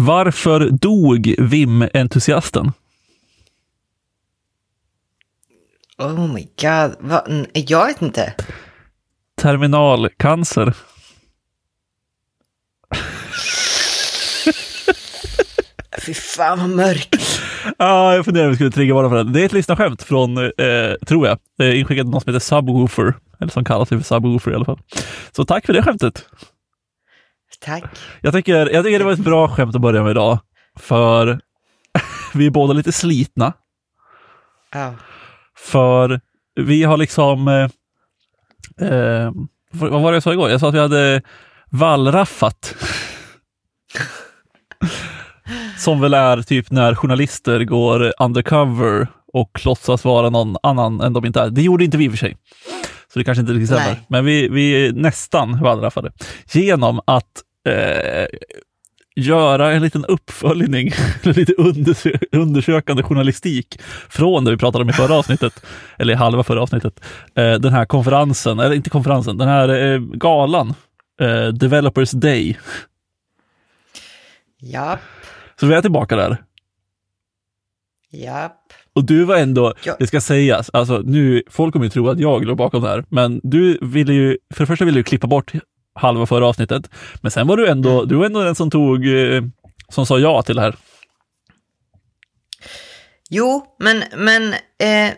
Varför 0.00 0.70
dog 0.70 1.34
Vim-entusiasten? 1.38 2.72
Oh 5.98 6.32
my 6.34 6.48
god, 6.60 6.96
Va? 7.00 7.26
Jag 7.52 7.86
vet 7.86 8.02
inte. 8.02 8.34
Terminalcancer. 9.40 10.74
Fy 16.06 16.14
fan 16.14 16.58
vad 16.58 16.70
mörkt. 16.70 17.16
Ja, 17.78 18.14
jag 18.14 18.24
funderar 18.24 18.44
om 18.44 18.50
vi 18.50 18.56
skulle 18.56 18.70
trigga 18.70 18.94
bara 18.94 19.08
för 19.08 19.16
det. 19.16 19.32
Det 19.32 19.40
är 19.40 19.44
ett 19.44 19.52
lyssnarskämt 19.52 20.02
från, 20.02 20.38
eh, 20.38 20.94
tror 21.06 21.26
jag, 21.26 21.38
eh, 21.62 21.80
inskickat 21.80 22.06
någon 22.06 22.20
som 22.20 22.34
heter 22.34 22.46
Subwoofer, 22.46 23.14
eller 23.40 23.52
som 23.52 23.64
kallar 23.64 23.84
sig 23.84 23.98
för 23.98 24.04
Subwoofer 24.04 24.50
i 24.50 24.54
alla 24.54 24.64
fall. 24.64 24.78
Så 25.32 25.44
tack 25.44 25.66
för 25.66 25.72
det 25.72 25.82
skämtet. 25.82 26.24
Tack. 27.60 27.84
Jag 28.20 28.32
tycker, 28.32 28.70
jag 28.70 28.84
tycker 28.84 28.98
det 28.98 29.04
var 29.04 29.12
ett 29.12 29.18
bra 29.18 29.48
skämt 29.48 29.74
att 29.74 29.80
börja 29.80 30.02
med 30.02 30.10
idag, 30.10 30.38
för 30.76 31.40
vi 32.34 32.46
är 32.46 32.50
båda 32.50 32.72
lite 32.72 32.92
slitna. 32.92 33.52
Ja. 34.72 34.94
För 35.56 36.20
vi 36.60 36.82
har 36.82 36.96
liksom, 36.96 37.48
eh, 37.48 37.68
eh, 38.88 39.32
vad 39.70 40.02
var 40.02 40.12
det 40.12 40.16
jag 40.16 40.22
sa 40.22 40.32
igår? 40.32 40.50
Jag 40.50 40.60
sa 40.60 40.68
att 40.68 40.74
vi 40.74 40.78
hade 40.78 41.22
wallraffat. 41.70 42.74
Som 45.78 46.00
väl 46.00 46.14
är 46.14 46.42
typ 46.42 46.70
när 46.70 46.94
journalister 46.94 47.64
går 47.64 48.12
undercover 48.18 49.08
och 49.32 49.60
låtsas 49.64 50.04
vara 50.04 50.30
någon 50.30 50.56
annan 50.62 51.00
än 51.00 51.12
de 51.12 51.24
inte 51.24 51.40
är. 51.40 51.50
Det 51.50 51.62
gjorde 51.62 51.84
inte 51.84 51.96
vi 51.96 52.04
i 52.04 52.08
och 52.08 52.12
för 52.12 52.18
sig. 52.18 52.36
Så 53.12 53.18
det 53.18 53.24
kanske 53.24 53.40
inte 53.40 53.52
riktigt 53.52 53.68
stämmer. 53.68 54.00
Men 54.08 54.24
vi, 54.24 54.48
vi 54.48 54.86
är 54.86 54.92
nästan 54.92 55.62
wallraffade. 55.62 56.12
Genom 56.52 57.00
att 57.04 57.42
eh, 57.66 58.26
göra 59.16 59.72
en 59.72 59.82
liten 59.82 60.04
uppföljning, 60.04 60.90
lite 61.22 61.52
undersö 61.52 62.10
undersökande 62.32 63.02
journalistik 63.02 63.80
från 64.08 64.44
det 64.44 64.50
vi 64.50 64.56
pratade 64.56 64.82
om 64.82 64.90
i 64.90 64.92
förra 64.92 65.14
avsnittet, 65.14 65.64
eller 65.98 66.12
i 66.12 66.16
halva 66.16 66.42
förra 66.44 66.62
avsnittet. 66.62 67.00
Eh, 67.34 67.52
den 67.54 67.72
här 67.72 67.84
konferensen, 67.84 68.58
eller 68.58 68.74
inte 68.76 68.90
konferensen, 68.90 69.38
den 69.38 69.48
här 69.48 69.68
eh, 69.92 69.98
galan, 70.00 70.74
eh, 71.20 71.46
Developers 71.48 72.10
Day. 72.10 72.58
Japp, 74.60 75.00
Så 75.60 75.66
vi 75.66 75.74
är 75.74 75.82
tillbaka 75.82 76.16
där. 76.16 76.36
japp. 78.10 78.54
Och 78.92 79.04
du 79.04 79.24
var 79.24 79.36
ändå, 79.36 79.74
Ja. 79.84 79.96
det 79.98 80.06
ska 80.06 80.20
sägas, 80.20 80.70
alltså 80.72 81.02
nu, 81.04 81.42
folk 81.50 81.72
kommer 81.72 81.86
ju 81.86 81.90
tro 81.90 82.08
att 82.08 82.18
jag 82.20 82.44
låg 82.44 82.56
bakom 82.56 82.82
det 82.82 82.88
här, 82.88 83.04
men 83.08 83.40
du 83.42 83.78
ville 83.82 84.12
ju, 84.12 84.38
för 84.54 84.62
det 84.62 84.66
första 84.66 84.84
ville 84.84 84.98
du 84.98 85.02
klippa 85.04 85.26
bort 85.26 85.52
halva 85.98 86.26
förra 86.26 86.46
avsnittet, 86.46 86.90
men 87.20 87.30
sen 87.30 87.46
var 87.46 87.56
du 87.56 87.68
ändå, 87.68 88.04
du 88.04 88.16
var 88.16 88.26
ändå 88.26 88.44
den 88.44 88.54
som 88.54 88.70
tog, 88.70 89.06
eh, 89.06 89.42
som 89.88 90.06
sa 90.06 90.18
ja 90.18 90.42
till 90.42 90.56
det 90.56 90.62
här. 90.62 90.76
Jo, 93.30 93.66
men, 93.78 94.04
men 94.16 94.52
eh, 94.78 95.14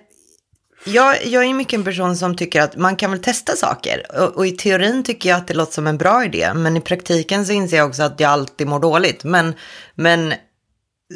jag, 0.84 1.27
jag 1.27 1.45
är 1.45 1.55
mycket 1.55 1.78
en 1.78 1.84
person 1.84 2.17
som 2.17 2.36
tycker 2.36 2.62
att 2.62 2.77
man 2.77 2.97
kan 2.97 3.11
väl 3.11 3.23
testa 3.23 3.56
saker. 3.56 4.06
Och, 4.20 4.36
och 4.36 4.47
i 4.47 4.51
teorin 4.51 5.05
tycker 5.05 5.28
jag 5.28 5.36
att 5.36 5.48
det 5.48 5.55
låter 5.55 5.73
som 5.73 5.86
en 5.86 5.98
bra 5.98 6.25
idé. 6.25 6.55
Men 6.55 6.77
i 6.77 6.81
praktiken 6.81 7.47
så 7.47 7.53
inser 7.53 7.77
jag 7.77 7.89
också 7.89 8.03
att 8.03 8.20
jag 8.20 8.31
alltid 8.31 8.67
mår 8.67 8.81
dåligt. 8.81 9.25
Men, 9.25 9.55
men 9.95 10.34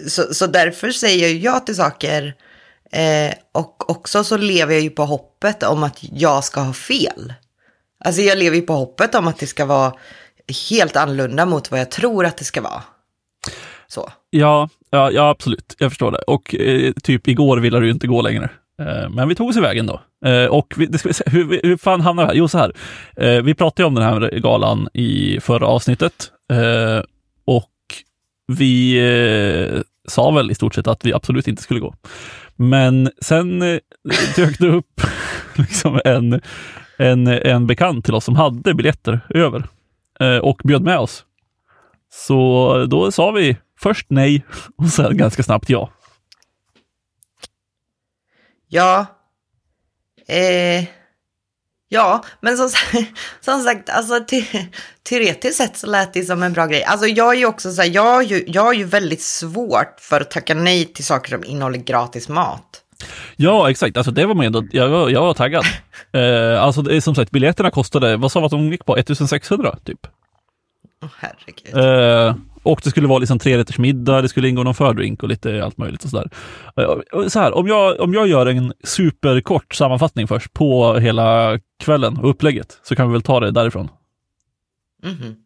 så, 0.09 0.35
så 0.35 0.47
därför 0.47 0.91
säger 0.91 1.29
jag 1.29 1.37
ja 1.37 1.61
till 1.61 1.77
saker. 1.77 2.35
Eh, 2.92 3.35
och 3.53 3.91
också 3.91 4.25
så 4.25 4.37
lever 4.37 4.75
jag 4.75 4.83
ju 4.83 4.91
på 4.91 5.05
hoppet 5.05 5.62
om 5.62 5.83
att 5.83 5.98
jag 6.01 6.45
ska 6.45 6.61
ha 6.61 6.73
fel. 6.73 7.35
Alltså 8.05 8.23
jag 8.23 8.39
lever 8.39 8.56
ju 8.56 8.62
på 8.62 8.73
hoppet 8.73 9.14
om 9.14 9.28
att 9.28 9.39
det 9.39 9.47
ska 9.47 9.64
vara 9.64 9.92
helt 10.70 10.97
annorlunda 10.97 11.47
mot 11.47 11.70
vad 11.70 11.81
jag 11.81 11.91
tror 11.91 12.27
att 12.27 12.36
det 12.36 12.45
ska 12.45 12.61
vara. 12.61 12.83
Så. 13.86 14.12
Ja, 14.31 14.69
ja, 14.91 15.11
ja 15.11 15.28
absolut, 15.28 15.77
jag 15.78 15.91
förstår 15.91 16.11
det. 16.11 16.19
Och 16.19 16.55
eh, 16.55 16.92
typ 16.92 17.28
igår 17.28 17.56
ville 17.56 17.81
du 17.81 17.91
inte 17.91 18.06
gå 18.06 18.23
längre. 18.23 18.51
Eh, 18.81 19.11
men 19.11 19.28
vi 19.28 19.34
tog 19.34 19.48
oss 19.48 19.56
iväg 19.56 19.78
ändå. 19.78 20.01
Eh, 20.25 20.45
och 20.45 20.75
vi, 20.77 20.86
det 20.86 20.98
ska 20.98 21.09
vi 21.09 21.14
se, 21.14 21.24
hur, 21.27 21.61
hur 21.63 21.77
fan 21.77 22.01
hamnade 22.01 22.27
vi 22.27 22.30
här? 22.30 22.39
Jo, 22.39 22.48
så 22.48 22.58
här. 22.58 22.73
Eh, 23.17 23.42
vi 23.42 23.55
pratade 23.55 23.83
ju 23.83 23.86
om 23.86 23.95
den 23.95 24.05
här 24.05 24.39
galan 24.39 24.89
i 24.95 25.40
förra 25.40 25.67
avsnittet. 25.67 26.30
Eh, 26.52 27.02
och 27.45 27.70
vi 28.46 28.98
eh, 28.98 29.80
sa 30.08 30.30
väl 30.30 30.51
i 30.51 30.55
stort 30.55 30.74
sett 30.74 30.86
att 30.86 31.05
vi 31.05 31.13
absolut 31.13 31.48
inte 31.48 31.63
skulle 31.63 31.80
gå. 31.80 31.95
Men 32.57 33.11
sen 33.23 33.63
eh, 33.63 33.79
dök 34.36 34.58
det 34.58 34.69
upp 34.69 35.01
liksom 35.55 36.01
en, 36.05 36.40
en, 36.97 37.27
en 37.27 37.67
bekant 37.67 38.05
till 38.05 38.15
oss 38.15 38.25
som 38.25 38.37
hade 38.37 38.75
biljetter 38.75 39.21
över 39.31 39.69
eh, 40.21 40.37
och 40.37 40.61
bjöd 40.65 40.83
med 40.83 40.99
oss. 40.99 41.25
Så 42.13 42.87
då 42.91 43.13
sa 43.13 43.31
vi 43.31 43.57
först 43.81 44.07
nej 44.11 44.45
och 44.77 44.89
sen 44.89 45.17
ganska 45.17 45.43
snabbt 45.43 45.71
ja. 45.71 45.91
Ja. 48.69 49.07
Eh, 50.29 50.85
ja, 51.89 52.25
men 52.41 52.57
som, 52.57 52.71
som 53.41 53.63
sagt, 53.63 53.89
alltså, 53.91 54.21
te, 54.21 54.45
teoretiskt 55.03 55.57
sett 55.57 55.77
så 55.77 55.87
lät 55.87 56.15
det 56.15 56.25
som 56.25 56.43
en 56.43 56.53
bra 56.53 56.67
grej. 56.67 56.85
Alltså 56.85 57.07
jag 57.07 57.35
är 57.35 57.39
ju 57.39 57.47
också 57.47 57.73
så 57.73 57.83
här, 57.83 57.89
jag, 57.89 58.03
har 58.03 58.23
ju, 58.23 58.45
jag 58.47 58.63
har 58.63 58.73
ju 58.73 58.85
väldigt 58.85 59.23
svårt 59.23 60.01
för 60.01 60.21
att 60.21 60.31
tacka 60.31 60.55
nej 60.55 60.85
till 60.85 61.05
saker 61.05 61.31
som 61.31 61.45
innehåller 61.45 61.79
gratis 61.79 62.29
mat. 62.29 62.83
Ja, 63.37 63.70
exakt. 63.70 63.97
Alltså 63.97 64.11
det 64.13 64.27
var 64.27 64.35
med 64.35 64.47
ändå, 64.47 64.63
jag, 64.73 64.89
var- 64.89 65.09
jag 65.11 65.20
var 65.20 65.35
taggad. 65.35 65.65
Eh, 66.13 66.63
alltså 66.63 66.83
det 66.83 66.97
är 66.97 67.01
som 67.01 67.15
sagt, 67.15 67.31
biljetterna 67.31 67.70
kostade, 67.70 68.17
vad 68.17 68.33
sa 68.33 68.41
vi 68.41 68.47
att 68.47 68.51
de 68.53 68.69
gick 68.73 68.85
på? 68.85 68.97
1600 68.97 69.77
typ. 69.85 70.07
Åh, 71.03 71.09
herregud. 71.19 72.29
Eh, 72.29 72.37
och 72.63 72.81
det 72.85 72.91
skulle 72.91 73.07
vara 73.09 73.19
liksom 73.19 73.39
trerätters 73.39 73.79
middag, 73.79 74.23
det 74.23 74.29
skulle 74.29 74.48
ingå 74.48 74.63
någon 74.63 74.75
fördrink 74.75 75.23
och 75.23 75.29
lite 75.29 75.64
allt 75.64 75.77
möjligt 75.79 76.05
och 76.05 76.11
sådär. 76.11 76.31
Eh, 76.77 77.27
så 77.29 77.41
här, 77.41 77.55
om 77.57 77.67
jag, 77.67 78.01
om 78.01 78.14
jag 78.14 78.29
gör 78.29 78.47
en 78.47 78.73
superkort 78.85 79.75
sammanfattning 79.75 80.29
först 80.29 80.53
på 80.53 80.95
hela 80.98 81.59
kvällen 81.81 82.17
och 82.17 82.31
upplägget 82.31 82.79
så 82.83 82.97
kan 82.97 83.09
vi 83.09 83.13
väl 83.13 83.23
ta 83.23 83.41
det 83.41 83.51
därifrån. 83.51 83.89
Mhm. 85.05 85.37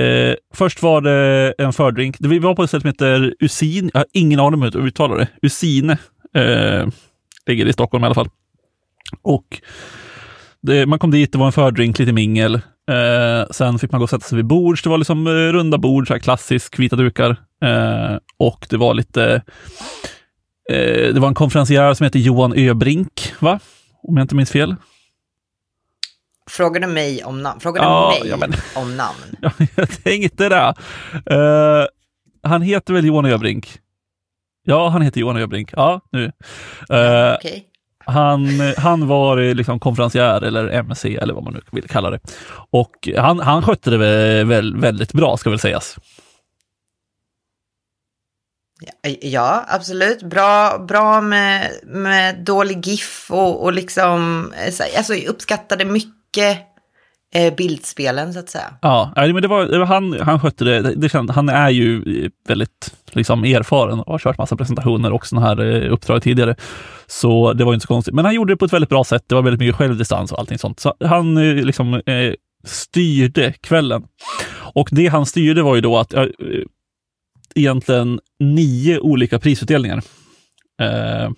Eh, 0.00 0.34
först 0.54 0.82
var 0.82 1.00
det 1.00 1.54
en 1.58 1.72
fördrink. 1.72 2.16
Vi 2.20 2.38
var 2.38 2.54
på 2.54 2.62
ett 2.62 2.70
ställe 2.70 2.80
som 2.80 2.88
heter 2.88 3.34
Usin. 3.40 3.90
Jag 3.94 4.00
har 4.00 4.06
ingen 4.12 4.40
aning 4.40 4.54
om 4.54 4.62
hur 4.62 4.70
du 4.70 4.78
uttalar 4.78 5.16
det. 5.18 5.28
Usine. 5.42 5.96
Eh, 6.34 6.86
ligger 7.46 7.66
i 7.66 7.72
Stockholm 7.72 8.04
i 8.04 8.06
alla 8.06 8.14
fall. 8.14 8.28
Och 9.22 9.60
det, 10.62 10.86
man 10.86 10.98
kom 10.98 11.10
dit, 11.10 11.32
det 11.32 11.38
var 11.38 11.46
en 11.46 11.52
fördrink, 11.52 11.98
lite 11.98 12.12
mingel. 12.12 12.54
Eh, 12.90 13.46
sen 13.50 13.78
fick 13.78 13.92
man 13.92 13.98
gå 13.98 14.02
och 14.02 14.10
sätta 14.10 14.24
sig 14.24 14.36
vid 14.36 14.44
bords. 14.46 14.82
Det 14.82 14.88
var 14.88 14.98
liksom 14.98 15.26
eh, 15.26 15.30
runda 15.30 15.78
bord, 15.78 16.06
så 16.06 16.12
här 16.14 16.20
klassisk, 16.20 16.78
vita 16.78 16.96
dukar. 16.96 17.30
Eh, 17.64 18.16
och 18.36 18.66
det 18.70 18.76
var 18.76 18.94
lite... 18.94 19.42
Eh, 20.70 21.14
det 21.14 21.20
var 21.20 21.28
en 21.28 21.34
konferencier 21.34 21.94
som 21.94 22.04
heter 22.04 22.18
Johan 22.18 22.52
Öbrink, 22.56 23.32
va? 23.40 23.60
Om 24.02 24.16
jag 24.16 24.24
inte 24.24 24.34
minns 24.34 24.50
fel. 24.50 24.76
Frågar 26.50 26.80
du 26.80 26.86
mig 26.86 27.24
om 27.24 27.42
namn? 27.42 27.60
Frågar 27.60 27.82
du 27.82 27.88
Ja, 27.88 28.14
mig 28.20 28.30
ja, 28.30 28.36
men- 28.36 28.52
om 28.84 28.96
namn? 28.96 29.18
Ja, 29.42 29.50
jag 29.76 29.90
tänkte 30.04 30.48
det. 30.48 30.74
Eh, 31.34 31.86
han 32.42 32.62
heter 32.62 32.94
väl 32.94 33.04
Johan 33.06 33.26
Öbrink? 33.26 33.78
Ja, 34.70 34.88
han 34.88 35.02
heter 35.02 35.20
Johan 35.20 35.36
Öbrink. 35.36 35.70
Ja, 35.76 36.00
nu. 36.12 36.24
Eh, 36.90 37.34
Okej. 37.38 37.64
han, 38.04 38.46
han 38.76 39.06
var 39.08 39.38
eh, 39.38 39.54
liksom 39.54 39.80
konferencier 39.80 40.42
eller 40.44 40.68
MC 40.68 41.16
eller 41.16 41.34
vad 41.34 41.44
man 41.44 41.52
nu 41.54 41.60
vill 41.72 41.88
kalla 41.88 42.10
det. 42.10 42.18
Och 42.70 43.08
han, 43.16 43.40
han 43.40 43.62
skötte 43.62 43.90
det 43.90 43.96
väl, 43.98 44.46
väl, 44.46 44.76
väldigt 44.76 45.12
bra 45.12 45.36
ska 45.36 45.50
väl 45.50 45.58
sägas. 45.58 45.96
Ja, 49.20 49.64
absolut. 49.68 50.22
Bra, 50.22 50.78
bra 50.78 51.20
med, 51.20 51.70
med 51.84 52.44
dålig 52.44 52.86
GIF 52.86 53.26
och, 53.30 53.62
och 53.62 53.72
liksom, 53.72 54.52
eh, 54.66 54.72
så- 54.72 54.84
alltså 54.96 55.14
jag 55.14 55.24
uppskattade 55.28 55.84
mycket 55.84 56.58
Eh, 57.34 57.54
bildspelen 57.54 58.32
så 58.32 58.38
att 58.38 58.48
säga. 58.48 58.74
Ja, 58.82 59.12
men 59.16 59.42
det 59.42 59.48
var, 59.48 59.66
det 59.66 59.78
var 59.78 59.86
han, 59.86 60.20
han 60.20 60.40
skötte 60.40 60.64
det. 60.64 60.94
det, 60.94 61.08
känd, 61.08 61.30
han 61.30 61.48
är 61.48 61.70
ju 61.70 62.02
väldigt 62.48 62.94
liksom, 63.12 63.44
erfaren 63.44 64.00
och 64.00 64.12
har 64.12 64.18
kört 64.18 64.38
massa 64.38 64.56
presentationer 64.56 65.12
och 65.12 65.26
sådana 65.26 65.46
här 65.46 65.60
eh, 65.60 65.92
uppdrag 65.92 66.22
tidigare. 66.22 66.56
Så 67.06 67.52
det 67.52 67.64
var 67.64 67.74
inte 67.74 67.82
så 67.82 67.88
konstigt. 67.88 68.14
Men 68.14 68.24
han 68.24 68.34
gjorde 68.34 68.52
det 68.52 68.56
på 68.56 68.64
ett 68.64 68.72
väldigt 68.72 68.90
bra 68.90 69.04
sätt. 69.04 69.24
Det 69.26 69.34
var 69.34 69.42
väldigt 69.42 69.60
mycket 69.60 69.76
självdistans 69.76 70.32
och 70.32 70.38
allting 70.38 70.58
sånt. 70.58 70.80
Så 70.80 70.94
han 71.00 71.36
eh, 71.36 71.54
liksom 71.54 71.94
eh, 71.94 72.34
styrde 72.64 73.52
kvällen. 73.52 74.02
Och 74.74 74.88
det 74.92 75.06
han 75.06 75.26
styrde 75.26 75.62
var 75.62 75.74
ju 75.74 75.80
då 75.80 75.98
att 75.98 76.14
eh, 76.14 76.26
egentligen 77.54 78.20
nio 78.40 78.98
olika 78.98 79.38
prisutdelningar. 79.38 80.02
Eh, 80.82 81.30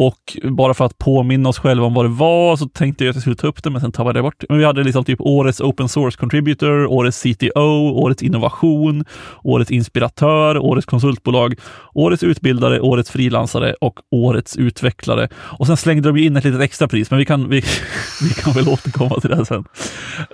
och 0.00 0.36
bara 0.42 0.74
för 0.74 0.84
att 0.84 0.98
påminna 0.98 1.48
oss 1.48 1.58
själva 1.58 1.86
om 1.86 1.94
vad 1.94 2.04
det 2.04 2.08
var 2.08 2.56
så 2.56 2.68
tänkte 2.68 3.04
jag 3.04 3.10
att 3.10 3.16
jag 3.16 3.22
skulle 3.22 3.36
ta 3.36 3.46
upp 3.46 3.62
det, 3.62 3.70
men 3.70 3.80
sen 3.80 3.92
tappade 3.92 4.18
jag 4.18 4.24
bort. 4.24 4.44
Men 4.48 4.58
vi 4.58 4.64
hade 4.64 4.84
liksom 4.84 5.04
typ 5.04 5.20
årets 5.20 5.60
open 5.60 5.88
source 5.88 6.18
contributor, 6.18 6.86
årets 6.86 7.22
CTO, 7.22 7.90
årets 8.02 8.22
innovation, 8.22 9.04
årets 9.42 9.70
inspiratör, 9.70 10.58
årets 10.58 10.86
konsultbolag, 10.86 11.54
årets 11.94 12.22
utbildare, 12.22 12.80
årets 12.80 13.10
frilansare 13.10 13.74
och 13.80 14.00
årets 14.10 14.56
utvecklare. 14.56 15.28
Och 15.34 15.66
sen 15.66 15.76
slängde 15.76 16.08
de 16.08 16.16
in 16.16 16.36
ett 16.36 16.44
litet 16.44 16.60
extra 16.60 16.88
pris, 16.88 17.10
men 17.10 17.18
vi 17.18 17.24
kan, 17.24 17.48
vi, 17.48 17.62
vi 18.22 18.34
kan 18.42 18.52
väl 18.52 18.68
återkomma 18.68 19.20
till 19.20 19.30
det 19.30 19.46
sen. 19.46 19.64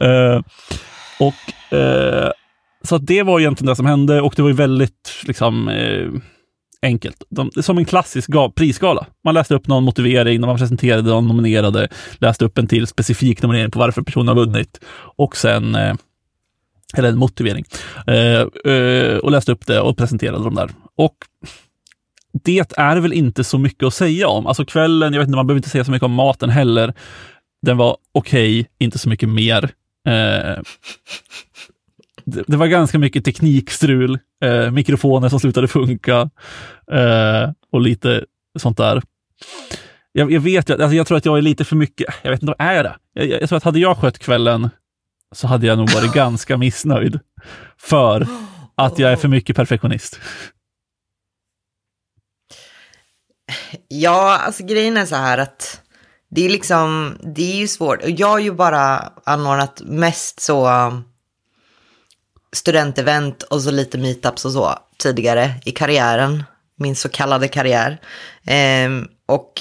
Uh, 0.03 0.43
och 1.21 1.77
uh, 1.79 2.31
så 2.83 2.99
det 2.99 3.23
var 3.23 3.41
egentligen 3.41 3.69
det 3.69 3.77
som 3.77 3.87
hände 3.87 4.21
och 4.21 4.35
det 4.37 4.43
var 4.43 4.49
ju 4.49 4.57
väldigt 4.57 5.23
liksom, 5.27 5.69
uh, 5.69 6.13
enkelt. 6.87 7.23
De, 7.29 7.50
som 7.62 7.79
en 7.79 7.85
klassisk 7.85 8.31
prisgala. 8.55 9.06
Man 9.25 9.35
läste 9.35 9.55
upp 9.55 9.69
någon 9.69 9.85
motivering 9.85 10.41
när 10.41 10.49
man 10.49 10.59
presenterade 10.59 11.11
de 11.11 11.29
nominerade, 11.29 11.88
läste 12.19 12.44
upp 12.44 12.59
en 12.59 12.67
till 12.67 12.87
specifik 12.87 13.43
nominering 13.43 13.71
på 13.71 13.79
varför 13.79 14.03
personen 14.03 14.29
har 14.29 14.35
vunnit 14.35 14.81
och 15.17 15.37
sen 15.37 15.75
eh, 15.75 15.94
eller 16.97 17.09
en 17.09 17.19
motivering, 17.19 17.65
eh, 18.06 18.73
eh, 18.73 19.17
och 19.17 19.31
läste 19.31 19.53
upp 19.53 19.67
det 19.67 19.81
och 19.81 19.97
presenterade 19.97 20.44
dem 20.44 20.55
där. 20.55 20.71
Och 20.97 21.17
det 22.44 22.79
är 22.79 22.97
väl 22.97 23.12
inte 23.12 23.44
så 23.44 23.59
mycket 23.59 23.87
att 23.87 23.94
säga 23.94 24.29
om. 24.29 24.47
Alltså 24.47 24.65
kvällen, 24.65 25.12
jag 25.12 25.21
vet 25.21 25.29
inte, 25.29 25.37
man 25.37 25.47
behöver 25.47 25.59
inte 25.59 25.71
säga 25.71 25.85
så 25.85 25.91
mycket 25.91 26.05
om 26.05 26.12
maten 26.12 26.50
heller. 26.50 26.94
Den 27.62 27.77
var 27.77 27.97
okej, 28.12 28.61
okay, 28.61 28.65
inte 28.79 28.99
så 28.99 29.09
mycket 29.09 29.29
mer. 29.29 29.71
Eh, 30.09 30.62
det, 32.46 32.56
var 32.56 32.67
ganska 32.67 32.99
mycket 32.99 33.25
teknikstrul, 33.25 34.19
eh, 34.44 34.70
mikrofoner 34.70 35.28
som 35.28 35.40
slutade 35.40 35.69
funka 35.69 36.31
eh, 36.93 37.50
och 37.73 37.81
lite 37.81 38.25
sånt 38.58 38.76
där. 38.76 39.02
Jag, 40.12 40.32
jag 40.32 40.40
vet, 40.40 40.70
alltså 40.70 40.96
jag 40.96 41.06
tror 41.06 41.19
att 41.19 41.25
jag 41.25 41.38
är 41.38 41.43
lite 41.43 41.64
för 41.64 41.76
mycket, 41.76 42.14
jag 42.23 42.31
vet 42.31 42.43
inte, 42.43 42.55
vad 42.58 42.69
är 42.69 42.82
det? 42.82 42.96
Jag, 43.12 43.26
jag, 43.26 43.43
jag 43.43 43.49
tror 43.49 43.56
att 43.56 43.64
hade 43.64 43.78
jag 43.78 43.96
skött 43.96 44.19
kvällen 44.19 44.70
så 45.34 45.46
hade 45.46 45.67
jag 45.67 45.78
nog 45.78 45.90
varit 45.90 46.12
ganska 46.14 46.56
missnöjd. 46.56 47.20
För 47.78 48.26
att 48.75 48.99
jag 48.99 49.12
är 49.12 49.17
för 49.17 49.29
mycket 49.29 49.56
perfektionist. 49.56 50.20
Ja, 53.88 54.38
alltså 54.38 54.64
grejen 54.64 54.96
är 54.96 55.06
så 55.06 55.17
här 55.17 55.38
att 55.38 55.81
det 56.31 56.44
är 56.44 56.49
liksom, 56.49 57.19
det 57.37 57.52
är 57.52 57.56
ju 57.56 57.69
svårt. 57.69 57.99
Jag 58.06 58.29
har 58.29 58.38
ju 58.38 58.52
bara 58.52 59.12
anordnat 59.25 59.82
mest 59.84 60.40
så 60.40 60.67
studentevent 62.56 63.43
och 63.43 63.62
så 63.62 63.70
lite 63.70 63.99
meetups 63.99 64.44
och 64.44 64.53
så 64.53 64.79
tidigare 64.97 65.55
i 65.64 65.73
karriären, 65.73 66.44
min 66.76 66.97
så 66.97 67.08
kallade 67.08 67.49
karriär. 67.49 68.00
Ehm, 68.47 69.08
och 69.26 69.53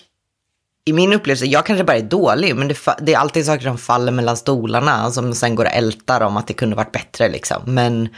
i 0.85 0.93
min 0.93 1.13
upplevelse, 1.13 1.45
jag 1.45 1.65
kanske 1.65 1.83
bara 1.83 1.97
är 1.97 2.01
dålig, 2.01 2.55
men 2.55 2.67
det, 2.67 2.77
det, 3.01 3.13
är 3.13 3.17
alltid 3.17 3.45
saker 3.45 3.63
som 3.63 3.77
faller 3.77 4.11
mellan 4.11 4.37
stolarna 4.37 5.11
som 5.11 5.33
sen 5.33 5.55
går 5.55 5.65
att 5.65 5.73
älta 5.73 6.27
om 6.27 6.37
att 6.37 6.47
det 6.47 6.53
kunde 6.53 6.75
varit 6.75 6.91
bättre 6.91 7.29
liksom. 7.29 7.61
Men 7.65 8.09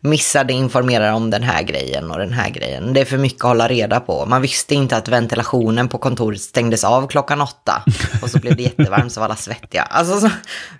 missade 0.00 0.52
informera 0.52 1.14
om 1.14 1.30
den 1.30 1.42
här 1.42 1.62
grejen 1.62 2.10
och 2.10 2.18
den 2.18 2.32
här 2.32 2.50
grejen. 2.50 2.92
Det 2.92 3.00
är 3.00 3.04
för 3.04 3.18
mycket 3.18 3.44
att 3.44 3.48
hålla 3.48 3.68
reda 3.68 4.00
på. 4.00 4.26
Man 4.26 4.42
visste 4.42 4.74
inte 4.74 4.96
att 4.96 5.08
ventilationen 5.08 5.88
på 5.88 5.98
kontoret 5.98 6.40
stängdes 6.40 6.84
av 6.84 7.06
klockan 7.06 7.40
åtta 7.40 7.82
och 8.22 8.30
så 8.30 8.38
blev 8.38 8.56
det 8.56 8.62
jättevarmt 8.62 9.12
så 9.12 9.20
var 9.20 9.24
alla 9.24 9.36
svettiga. 9.36 9.82
Alltså 9.82 10.30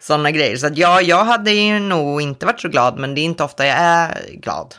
sådana 0.00 0.30
grejer. 0.30 0.56
Så 0.56 0.66
att 0.66 0.78
ja, 0.78 1.00
jag 1.00 1.24
hade 1.24 1.52
ju 1.52 1.78
nog 1.78 2.22
inte 2.22 2.46
varit 2.46 2.60
så 2.60 2.68
glad, 2.68 2.98
men 2.98 3.14
det 3.14 3.20
är 3.20 3.24
inte 3.24 3.44
ofta 3.44 3.66
jag 3.66 3.76
är 3.78 4.14
glad. 4.42 4.74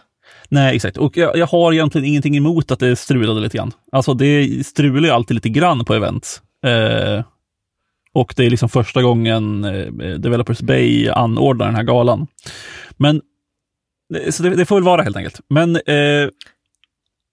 Nej, 0.50 0.76
exakt. 0.76 0.98
Och 0.98 1.18
jag, 1.18 1.38
jag, 1.38 1.48
har 1.48 1.74
egentligen 1.74 2.08
ingenting 2.08 2.38
emot 2.38 2.72
att 2.72 2.80
det 2.80 2.96
strulade 2.96 3.40
lite 3.40 3.58
grann. 3.58 3.72
Alltså 3.92 4.14
det 4.14 4.66
strular 4.66 5.08
ju 5.08 5.14
alltid 5.14 5.36
lite 5.36 5.50
grann 5.50 5.86
på 5.86 5.94
event. 5.94 6.42
Eh, 6.66 7.24
och 8.14 8.34
det 8.38 8.46
är 8.46 8.50
liksom 8.50 8.70
första 8.70 9.02
gången 9.02 9.64
eh, 9.64 10.14
Developers 10.20 10.60
Bay 10.60 11.10
anordnar 11.10 11.66
den 11.66 11.76
här 11.76 11.84
galan. 11.84 12.28
Men 12.98 13.22
så 14.32 14.44
det, 14.44 14.50
det, 14.50 14.66
får 14.66 14.76
väl 14.76 14.84
vara 14.84 15.02
helt 15.02 15.18
enkelt. 15.18 15.40
Men, 15.50 15.76
eh... 15.76 16.30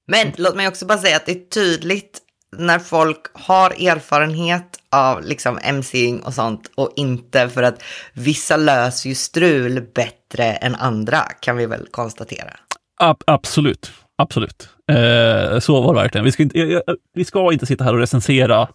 Men 0.08 0.32
låt 0.36 0.56
mig 0.56 0.68
också 0.68 0.86
bara 0.86 0.98
säga 0.98 1.16
att 1.16 1.26
det 1.26 1.32
är 1.32 1.48
tydligt 1.48 2.20
när 2.56 2.78
folk 2.78 3.20
har 3.32 3.70
erfarenhet 3.70 4.78
av 4.90 5.24
liksom 5.24 5.58
MCing 5.72 6.20
och 6.20 6.34
sånt 6.34 6.70
och 6.74 6.92
inte 6.96 7.48
för 7.48 7.62
att 7.62 7.82
vissa 8.12 8.56
löser 8.56 9.08
ju 9.08 9.14
strul 9.14 9.86
bättre 9.94 10.44
än 10.44 10.74
andra 10.74 11.20
kan 11.40 11.56
vi 11.56 11.66
väl 11.66 11.86
konstatera. 11.90 12.56
Ab 13.00 13.22
absolut, 13.26 13.92
absolut. 14.18 14.68
Eh, 14.90 15.58
så 15.58 15.80
var 15.80 15.94
det 15.94 16.00
verkligen. 16.00 16.24
Vi 16.24 16.32
ska, 16.32 16.42
inte, 16.42 16.82
vi 17.14 17.24
ska 17.24 17.52
inte 17.52 17.66
sitta 17.66 17.84
här 17.84 17.94
och 17.94 18.00
recensera 18.00 18.68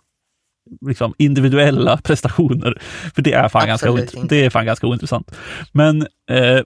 liksom, 0.88 1.14
individuella 1.18 1.98
prestationer, 2.04 2.82
för 3.16 3.22
det 3.22 3.34
är 3.34 3.50
fan, 3.50 3.68
ganska, 3.68 3.92
det 4.30 4.46
är 4.46 4.50
fan 4.50 4.66
ganska 4.66 4.88
ointressant. 4.88 5.32
Men 5.72 6.02
eh, 6.32 6.60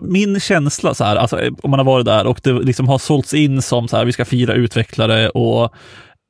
min 0.00 0.40
känsla, 0.40 0.94
så 0.94 1.04
här, 1.04 1.16
alltså, 1.16 1.40
eh, 1.40 1.52
om 1.62 1.70
man 1.70 1.78
har 1.78 1.84
varit 1.84 2.06
där 2.06 2.26
och 2.26 2.40
det 2.42 2.52
liksom 2.52 2.88
har 2.88 2.98
sålts 2.98 3.34
in 3.34 3.62
som 3.62 3.88
så 3.88 3.96
här, 3.96 4.04
vi 4.04 4.12
ska 4.12 4.24
fira 4.24 4.54
utvecklare 4.54 5.28
och 5.28 5.74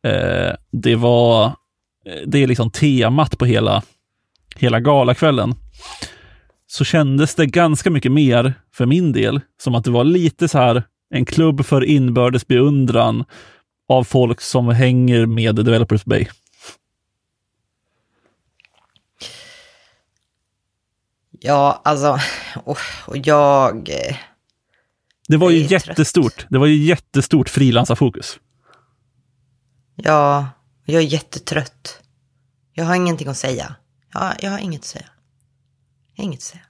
eh, 0.06 0.55
det 0.73 0.94
var, 0.94 1.44
eh, 2.06 2.23
det 2.26 2.43
är 2.43 2.47
liksom 2.47 2.70
temat 2.70 3.38
på 3.38 3.44
hela, 3.44 3.82
hela 4.56 4.81
galakvällen. 4.81 5.55
Så 6.67 6.85
kändes 6.85 7.35
det 7.35 7.47
ganska 7.47 7.91
mycket 7.91 8.12
mer 8.12 8.55
för 8.75 8.87
min 8.87 9.12
del 9.12 9.41
som 9.62 9.75
att 9.75 9.85
det 9.85 9.91
var 9.91 10.05
lite 10.05 10.49
så 10.49 10.59
här 10.59 10.82
en 11.14 11.25
klubb 11.25 11.64
för 11.64 11.85
inbördes 11.85 12.47
beundran 12.47 13.25
av 13.88 14.05
folk 14.05 14.41
som 14.41 14.69
hänger 14.69 15.26
med 15.26 15.55
Developers 15.55 16.05
Bay. 16.05 16.26
Ja, 21.44 21.81
alltså, 21.85 22.19
och, 22.64 22.78
och 23.06 23.16
jag... 23.16 23.88
Eh, 23.88 24.16
det 25.28 25.37
var 25.37 25.50
ju 25.50 25.58
jättestort. 25.58 26.37
Trött. 26.37 26.46
Det 26.50 26.58
var 26.58 26.66
ju 26.66 26.76
jättestort 26.76 27.49
frilansarfokus. 27.49 28.38
Ja, 29.96 30.49
jag 30.84 31.02
är 31.02 31.06
jättetrött. 31.06 32.02
Jag 32.72 32.84
har 32.84 32.94
ingenting 32.94 33.28
att 33.28 33.37
säga. 33.37 33.75
Jag, 34.14 34.34
jag 34.40 34.50
har 34.50 34.58
inget 34.58 34.81
att 34.81 34.87
säga. 34.87 35.06
Inget 36.16 36.38
att 36.38 36.43
säga. 36.43 36.62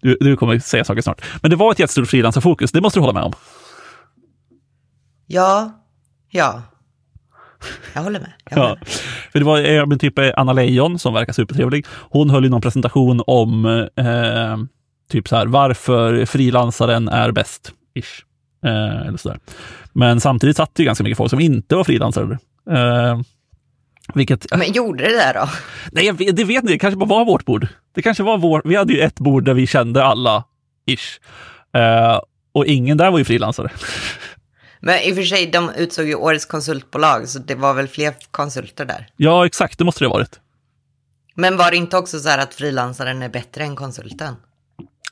Du, 0.00 0.16
du 0.20 0.36
kommer 0.36 0.58
säga 0.58 0.84
saker 0.84 1.02
snart. 1.02 1.24
Men 1.42 1.50
det 1.50 1.56
var 1.56 1.72
ett 1.72 1.78
jättestort 1.78 2.08
frilansarfokus, 2.08 2.72
det 2.72 2.80
måste 2.80 2.98
du 2.98 3.00
hålla 3.00 3.12
med 3.12 3.22
om. 3.22 3.32
Ja, 5.26 5.82
ja. 6.30 6.62
Jag 7.94 8.02
håller 8.02 8.20
med. 8.20 8.32
Jag 8.50 8.56
håller 8.56 8.68
ja. 8.68 8.86
För 9.32 9.38
det 9.38 9.44
var 9.44 9.92
eh, 9.92 9.96
typ 9.96 10.18
eh, 10.18 10.30
Anna 10.36 10.52
Leijon 10.52 10.98
som 10.98 11.14
verkar 11.14 11.32
supertrevlig. 11.32 11.86
Hon 11.90 12.30
höll 12.30 12.44
ju 12.44 12.50
någon 12.50 12.60
presentation 12.60 13.22
om 13.26 13.64
eh, 13.96 14.56
typ 15.08 15.28
så 15.28 15.36
här, 15.36 15.46
varför 15.46 16.24
frilansaren 16.24 17.08
är 17.08 17.32
bäst. 17.32 17.72
Ish. 17.94 18.24
Eh, 18.64 19.06
eller 19.06 19.18
så 19.18 19.28
där. 19.28 19.38
Men 19.92 20.20
samtidigt 20.20 20.56
satt 20.56 20.74
det 20.74 20.82
ju 20.82 20.86
ganska 20.86 21.04
mycket 21.04 21.18
folk 21.18 21.30
som 21.30 21.40
inte 21.40 21.76
var 21.76 21.84
frilansare. 21.84 22.38
Eh, 22.70 23.20
vilket, 24.14 24.56
Men 24.58 24.72
gjorde 24.72 25.04
det 25.04 25.16
där 25.16 25.34
då? 25.34 25.48
Nej, 25.92 26.32
det 26.32 26.44
vet 26.44 26.64
ni, 26.64 26.72
det 26.72 26.78
kanske 26.78 26.98
bara 26.98 27.08
var 27.08 27.24
vårt 27.24 27.44
bord. 27.44 27.68
Det 27.94 28.02
kanske 28.02 28.22
var 28.22 28.38
vår, 28.38 28.62
vi 28.64 28.76
hade 28.76 28.92
ju 28.92 29.00
ett 29.00 29.18
bord 29.20 29.44
där 29.44 29.54
vi 29.54 29.66
kände 29.66 30.04
alla, 30.04 30.44
ish. 30.86 31.20
Eh, 31.78 32.20
och 32.52 32.66
ingen 32.66 32.96
där 32.96 33.10
var 33.10 33.18
ju 33.18 33.24
frilansare. 33.24 33.70
Men 34.80 34.98
i 35.00 35.12
och 35.12 35.16
för 35.16 35.22
sig, 35.22 35.46
de 35.46 35.70
utsåg 35.76 36.06
ju 36.06 36.14
årets 36.14 36.46
konsultbolag, 36.46 37.28
så 37.28 37.38
det 37.38 37.54
var 37.54 37.74
väl 37.74 37.88
fler 37.88 38.14
konsulter 38.30 38.84
där? 38.84 39.08
Ja, 39.16 39.46
exakt, 39.46 39.78
det 39.78 39.84
måste 39.84 40.04
det 40.04 40.08
ha 40.08 40.14
varit. 40.14 40.40
Men 41.34 41.56
var 41.56 41.70
det 41.70 41.76
inte 41.76 41.96
också 41.96 42.18
så 42.18 42.28
här 42.28 42.38
att 42.38 42.54
frilansaren 42.54 43.22
är 43.22 43.28
bättre 43.28 43.64
än 43.64 43.76
konsulten? 43.76 44.36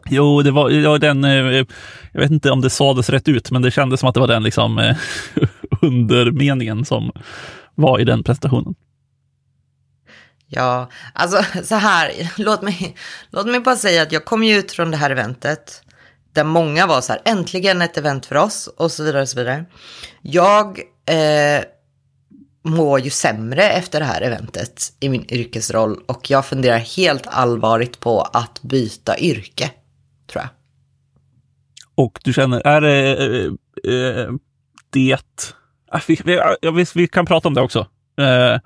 Jo, 0.08 0.42
det 0.42 0.50
var 0.50 0.70
ja, 0.70 0.98
den, 0.98 1.24
eh, 1.24 1.64
jag 2.12 2.20
vet 2.20 2.30
inte 2.30 2.50
om 2.50 2.60
det 2.60 2.70
sades 2.70 3.10
rätt 3.10 3.28
ut, 3.28 3.50
men 3.50 3.62
det 3.62 3.70
kändes 3.70 4.00
som 4.00 4.08
att 4.08 4.14
det 4.14 4.20
var 4.20 4.28
den 4.28 4.42
liksom 4.42 4.78
eh, 4.78 4.96
undermeningen 5.82 6.84
som 6.84 7.12
var 7.74 8.00
i 8.00 8.04
den 8.04 8.22
presentationen. 8.22 8.74
Ja, 10.48 10.90
alltså 11.12 11.64
så 11.64 11.74
här, 11.74 12.12
låt 12.36 12.62
mig, 12.62 12.96
låt 13.30 13.46
mig 13.46 13.60
bara 13.60 13.76
säga 13.76 14.02
att 14.02 14.12
jag 14.12 14.24
kom 14.24 14.44
ju 14.44 14.58
ut 14.58 14.72
från 14.72 14.90
det 14.90 14.96
här 14.96 15.10
eventet 15.10 15.82
där 16.32 16.44
många 16.44 16.86
var 16.86 17.00
så 17.00 17.12
här, 17.12 17.22
äntligen 17.24 17.82
ett 17.82 17.96
event 17.96 18.26
för 18.26 18.36
oss 18.36 18.66
och 18.66 18.92
så 18.92 19.04
vidare 19.04 19.22
och 19.22 19.28
så 19.28 19.38
vidare. 19.38 19.64
Jag 20.22 20.80
eh, 21.06 21.64
mår 22.64 23.00
ju 23.00 23.10
sämre 23.10 23.70
efter 23.70 24.00
det 24.00 24.06
här 24.06 24.20
eventet 24.20 24.92
i 25.00 25.08
min 25.08 25.30
yrkesroll 25.30 26.00
och 26.06 26.30
jag 26.30 26.46
funderar 26.46 26.78
helt 26.78 27.26
allvarligt 27.26 28.00
på 28.00 28.20
att 28.20 28.62
byta 28.62 29.18
yrke, 29.18 29.70
tror 30.26 30.42
jag. 30.42 30.48
Och 31.94 32.18
du 32.24 32.32
känner, 32.32 32.66
är 32.66 32.80
det 32.80 33.16
äh, 33.86 34.24
äh, 34.24 34.32
det... 34.90 35.18
Vi, 36.06 36.18
vi, 36.72 36.86
vi, 36.94 37.08
kan 37.08 37.26
prata 37.26 37.48
om 37.48 37.54
det 37.54 37.60
också. 37.60 37.86
Eh, 38.20 38.60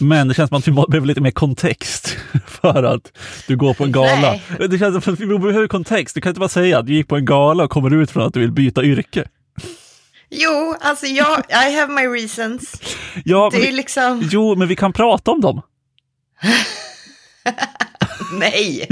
men 0.00 0.28
det 0.28 0.34
känns 0.34 0.48
som 0.48 0.58
att 0.58 0.68
vi 0.68 0.72
behöver 0.72 1.06
lite 1.06 1.20
mer 1.20 1.30
kontext 1.30 2.16
för 2.46 2.82
att 2.82 3.18
du 3.46 3.56
går 3.56 3.74
på 3.74 3.84
en 3.84 3.92
gala. 3.92 4.30
Nej. 4.58 4.68
Det 4.68 4.78
känns 4.78 5.04
som 5.04 5.14
att 5.14 5.20
vi 5.20 5.26
behöver 5.26 5.68
kontext. 5.68 6.14
Du 6.14 6.20
kan 6.20 6.30
inte 6.30 6.40
bara 6.40 6.48
säga 6.48 6.78
att 6.78 6.86
du 6.86 6.94
gick 6.94 7.08
på 7.08 7.16
en 7.16 7.24
gala 7.24 7.64
och 7.64 7.70
kommer 7.70 7.94
ut 7.94 8.10
från 8.10 8.26
att 8.26 8.34
du 8.34 8.40
vill 8.40 8.52
byta 8.52 8.82
yrke. 8.82 9.28
Jo, 10.30 10.76
alltså 10.80 11.06
jag, 11.06 11.38
I 11.38 11.76
have 11.76 11.92
my 11.92 12.06
reasons. 12.06 12.82
Ja, 13.24 13.48
det 13.52 13.56
är 13.56 13.60
vi, 13.60 13.72
liksom... 13.72 14.28
Jo, 14.32 14.54
men 14.54 14.68
vi 14.68 14.76
kan 14.76 14.92
prata 14.92 15.30
om 15.30 15.40
dem. 15.40 15.62
nej, 18.40 18.86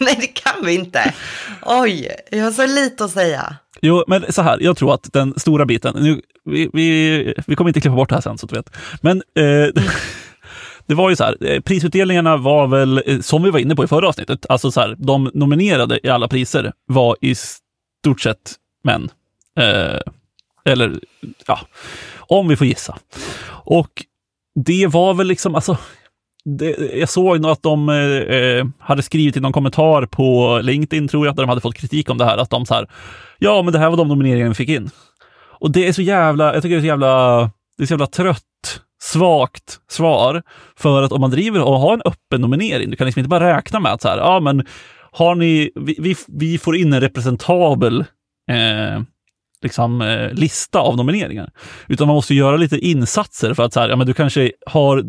nej 0.00 0.16
det 0.20 0.26
kan 0.26 0.66
vi 0.66 0.74
inte. 0.74 1.14
Oj, 1.62 2.08
jag 2.30 2.44
har 2.44 2.52
så 2.52 2.66
lite 2.66 3.04
att 3.04 3.10
säga. 3.10 3.56
Jo, 3.82 4.04
men 4.06 4.32
så 4.32 4.42
här, 4.42 4.58
jag 4.60 4.76
tror 4.76 4.94
att 4.94 5.12
den 5.12 5.34
stora 5.36 5.66
biten, 5.66 5.96
nu, 5.98 6.20
vi, 6.44 6.70
vi, 6.72 7.34
vi 7.46 7.56
kommer 7.56 7.70
inte 7.70 7.80
klippa 7.80 7.96
bort 7.96 8.08
det 8.08 8.14
här 8.14 8.22
sen 8.22 8.38
så 8.38 8.46
du 8.46 8.56
vet, 8.56 8.70
men 9.00 9.16
eh, 9.16 9.82
det 10.86 10.94
var 10.94 11.10
ju 11.10 11.16
så 11.16 11.24
här, 11.24 11.36
eh, 11.40 11.60
prisutdelningarna 11.60 12.36
var 12.36 12.66
väl, 12.66 13.02
eh, 13.06 13.20
som 13.20 13.42
vi 13.42 13.50
var 13.50 13.58
inne 13.58 13.76
på 13.76 13.84
i 13.84 13.88
förra 13.88 14.08
avsnittet, 14.08 14.46
alltså 14.48 14.70
så 14.70 14.80
här, 14.80 14.96
de 14.98 15.30
nominerade 15.34 16.00
i 16.02 16.08
alla 16.08 16.28
priser 16.28 16.72
var 16.86 17.16
i 17.20 17.34
stort 17.34 18.20
sett 18.20 18.54
män. 18.84 19.10
Eh, 19.58 20.00
eller 20.64 21.00
ja, 21.46 21.60
om 22.18 22.48
vi 22.48 22.56
får 22.56 22.66
gissa. 22.66 22.98
Och 23.48 24.04
det 24.54 24.86
var 24.86 25.14
väl 25.14 25.26
liksom, 25.26 25.54
alltså, 25.54 25.76
det, 26.44 26.98
jag 26.98 27.08
såg 27.08 27.40
nog 27.40 27.50
att 27.50 27.62
de 27.62 27.88
eh, 27.88 27.96
eh 27.96 28.66
hade 28.78 29.02
skrivit 29.02 29.36
i 29.36 29.40
någon 29.40 29.52
kommentar 29.52 30.06
på 30.06 30.60
LinkedIn, 30.62 31.08
tror 31.08 31.26
jag, 31.26 31.36
där 31.36 31.42
de 31.42 31.48
hade 31.48 31.60
fått 31.60 31.74
kritik 31.74 32.10
om 32.10 32.18
det 32.18 32.24
här, 32.24 32.38
att 32.38 32.50
de 32.50 32.66
så 32.66 32.74
här, 32.74 32.86
ja, 33.38 33.62
men 33.62 33.72
det 33.72 33.78
här 33.78 33.90
var 33.90 33.96
de 33.96 34.08
nomineringar 34.08 34.48
vi 34.48 34.54
fick 34.54 34.68
in. 34.68 34.90
Och 35.60 35.72
det 35.72 35.88
är 35.88 35.92
så 35.92 36.02
jävla, 36.02 36.54
jag 36.54 36.62
tycker 36.62 36.76
det 36.76 36.78
är 36.78 36.82
så 36.82 36.86
jävla, 36.86 37.40
det 37.78 37.84
är 37.84 37.86
så 37.86 37.92
jävla 37.92 38.06
trött, 38.06 38.80
svagt 39.02 39.80
svar. 39.90 40.42
För 40.76 41.02
att 41.02 41.12
om 41.12 41.20
man 41.20 41.30
driver 41.30 41.62
och 41.62 41.80
har 41.80 41.94
en 41.94 42.02
öppen 42.04 42.40
nominering, 42.40 42.90
du 42.90 42.96
kan 42.96 43.04
liksom 43.04 43.20
inte 43.20 43.28
bara 43.28 43.56
räkna 43.56 43.80
med 43.80 43.92
att 43.92 44.02
så 44.02 44.08
här, 44.08 44.18
ja 44.18 44.40
men 44.40 44.66
har 45.12 45.34
ni, 45.34 45.70
vi, 45.74 45.96
vi, 45.98 46.16
vi 46.28 46.58
får 46.58 46.76
in 46.76 46.92
en 46.92 47.00
representabel 47.00 48.04
eh, 48.50 49.02
liksom, 49.62 50.02
eh, 50.02 50.32
lista 50.32 50.78
av 50.78 50.96
nomineringar. 50.96 51.50
Utan 51.88 52.06
man 52.06 52.14
måste 52.14 52.34
göra 52.34 52.56
lite 52.56 52.78
insatser 52.78 53.54
för 53.54 53.62
att 53.62 53.72
så 53.72 53.80
här, 53.80 53.88
ja, 53.88 53.96
men 53.96 54.06
du 54.06 54.14
kanske 54.14 54.52
har 54.66 55.04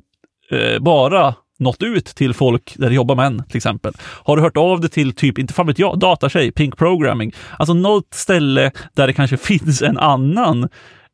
eh, 0.52 0.80
bara 0.80 1.36
nått 1.60 1.84
ut 1.84 2.06
till 2.06 2.34
folk 2.34 2.74
där 2.78 2.90
det 2.90 2.96
jobbar 2.96 3.16
män, 3.16 3.44
till 3.48 3.58
exempel. 3.58 3.94
Har 4.24 4.38
du 4.38 4.42
hört 4.44 4.58
av 4.58 4.82
dig 4.82 4.90
till 4.90 5.16
typ, 5.16 5.40
inte 5.40 5.54
fan 5.54 5.68
vet 5.68 5.80
jag, 5.80 6.00
datatjej, 6.00 6.52
Pink 6.52 6.78
Programming, 6.78 7.34
alltså 7.60 7.74
något 7.74 8.14
ställe 8.14 8.72
där 8.94 9.08
det 9.08 9.14
kanske 9.14 9.38
finns 9.48 9.82
en 9.82 9.98
annan 9.98 10.64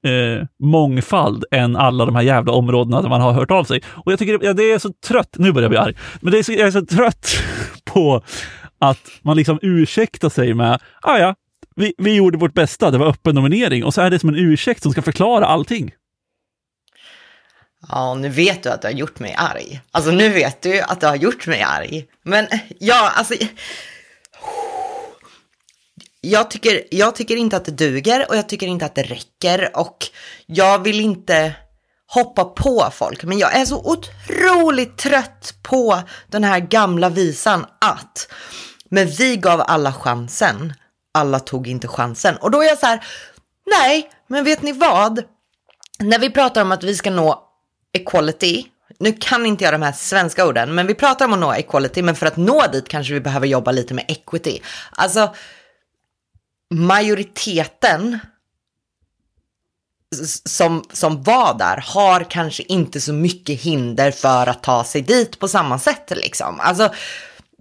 eh, 0.05 0.45
mångfald 0.63 1.45
än 1.51 1.75
alla 1.75 2.05
de 2.05 2.15
här 2.15 2.23
jävla 2.23 2.51
områdena 2.51 3.01
där 3.01 3.09
man 3.09 3.21
har 3.21 3.31
hört 3.31 3.51
av 3.51 3.63
sig. 3.63 3.81
Och 3.87 4.11
jag 4.11 4.19
tycker 4.19 4.39
ja, 4.41 4.53
det 4.53 4.71
är 4.71 4.79
så 4.79 4.89
trött, 5.07 5.35
nu 5.37 5.51
börjar 5.51 5.63
jag 5.63 5.71
bli 5.71 5.77
arg, 5.79 5.95
men 6.21 6.31
det 6.31 6.39
är 6.39 6.43
så, 6.43 6.51
jag 6.51 6.67
är 6.67 6.71
så 6.71 6.85
trött 6.85 7.27
på 7.85 8.21
att 8.79 9.11
man 9.21 9.37
liksom 9.37 9.59
ursäktar 9.61 10.29
sig 10.29 10.53
med, 10.53 10.81
ah 11.01 11.17
ja, 11.17 11.35
vi, 11.75 11.93
vi 11.97 12.15
gjorde 12.15 12.37
vårt 12.37 12.53
bästa, 12.53 12.91
det 12.91 12.97
var 12.97 13.07
öppen 13.07 13.35
nominering 13.35 13.83
och 13.83 13.93
så 13.93 14.01
är 14.01 14.09
det 14.09 14.19
som 14.19 14.29
en 14.29 14.35
ursäkt 14.35 14.83
som 14.83 14.91
ska 14.91 15.01
förklara 15.01 15.45
allting. 15.45 15.91
Ja, 17.89 18.13
nu 18.13 18.29
vet 18.29 18.63
du 18.63 18.69
att 18.69 18.81
du 18.81 18.87
har 18.87 18.93
gjort 18.93 19.19
mig 19.19 19.35
arg. 19.37 19.81
Alltså 19.91 20.11
nu 20.11 20.29
vet 20.29 20.61
du 20.61 20.81
att 20.81 21.01
du 21.01 21.07
har 21.07 21.15
gjort 21.15 21.47
mig 21.47 21.61
arg. 21.61 22.05
Men 22.23 22.47
ja, 22.79 23.11
alltså. 23.15 23.33
Jag 26.21 26.51
tycker, 26.51 26.83
jag 26.91 27.15
tycker 27.15 27.35
inte 27.35 27.57
att 27.57 27.65
det 27.65 27.71
duger 27.71 28.25
och 28.29 28.35
jag 28.37 28.49
tycker 28.49 28.67
inte 28.67 28.85
att 28.85 28.95
det 28.95 29.03
räcker 29.03 29.77
och 29.77 29.97
jag 30.45 30.83
vill 30.83 30.99
inte 30.99 31.53
hoppa 32.07 32.45
på 32.45 32.89
folk. 32.91 33.23
Men 33.23 33.37
jag 33.37 33.55
är 33.55 33.65
så 33.65 33.77
otroligt 33.77 34.97
trött 34.97 35.53
på 35.63 36.01
den 36.27 36.43
här 36.43 36.59
gamla 36.59 37.09
visan 37.09 37.65
att 37.81 38.27
men 38.89 39.07
vi 39.07 39.37
gav 39.37 39.61
alla 39.61 39.93
chansen. 39.93 40.73
Alla 41.13 41.39
tog 41.39 41.67
inte 41.67 41.87
chansen. 41.87 42.37
Och 42.37 42.51
då 42.51 42.61
är 42.63 42.67
jag 42.67 42.77
så 42.77 42.85
här, 42.85 43.05
nej, 43.65 44.09
men 44.27 44.43
vet 44.43 44.61
ni 44.61 44.71
vad? 44.71 45.23
När 45.99 46.19
vi 46.19 46.29
pratar 46.29 46.61
om 46.61 46.71
att 46.71 46.83
vi 46.83 46.95
ska 46.95 47.09
nå 47.09 47.46
equality, 48.01 48.65
nu 48.99 49.13
kan 49.13 49.45
inte 49.45 49.63
jag 49.63 49.73
de 49.73 49.81
här 49.81 49.91
svenska 49.91 50.45
orden, 50.45 50.75
men 50.75 50.87
vi 50.87 50.93
pratar 50.93 51.25
om 51.25 51.33
att 51.33 51.39
nå 51.39 51.53
equality, 51.53 52.01
men 52.01 52.15
för 52.15 52.25
att 52.25 52.37
nå 52.37 52.67
dit 52.71 52.87
kanske 52.87 53.13
vi 53.13 53.19
behöver 53.19 53.47
jobba 53.47 53.71
lite 53.71 53.93
med 53.93 54.05
equity. 54.07 54.59
Alltså, 54.91 55.35
majoriteten 56.73 58.19
som, 60.45 60.83
som 60.93 61.23
var 61.23 61.57
där 61.57 61.83
har 61.85 62.23
kanske 62.29 62.63
inte 62.63 63.01
så 63.01 63.13
mycket 63.13 63.61
hinder 63.61 64.11
för 64.11 64.47
att 64.47 64.63
ta 64.63 64.83
sig 64.83 65.01
dit 65.01 65.39
på 65.39 65.47
samma 65.47 65.79
sätt 65.79 66.11
liksom. 66.15 66.59
Alltså, 66.59 66.89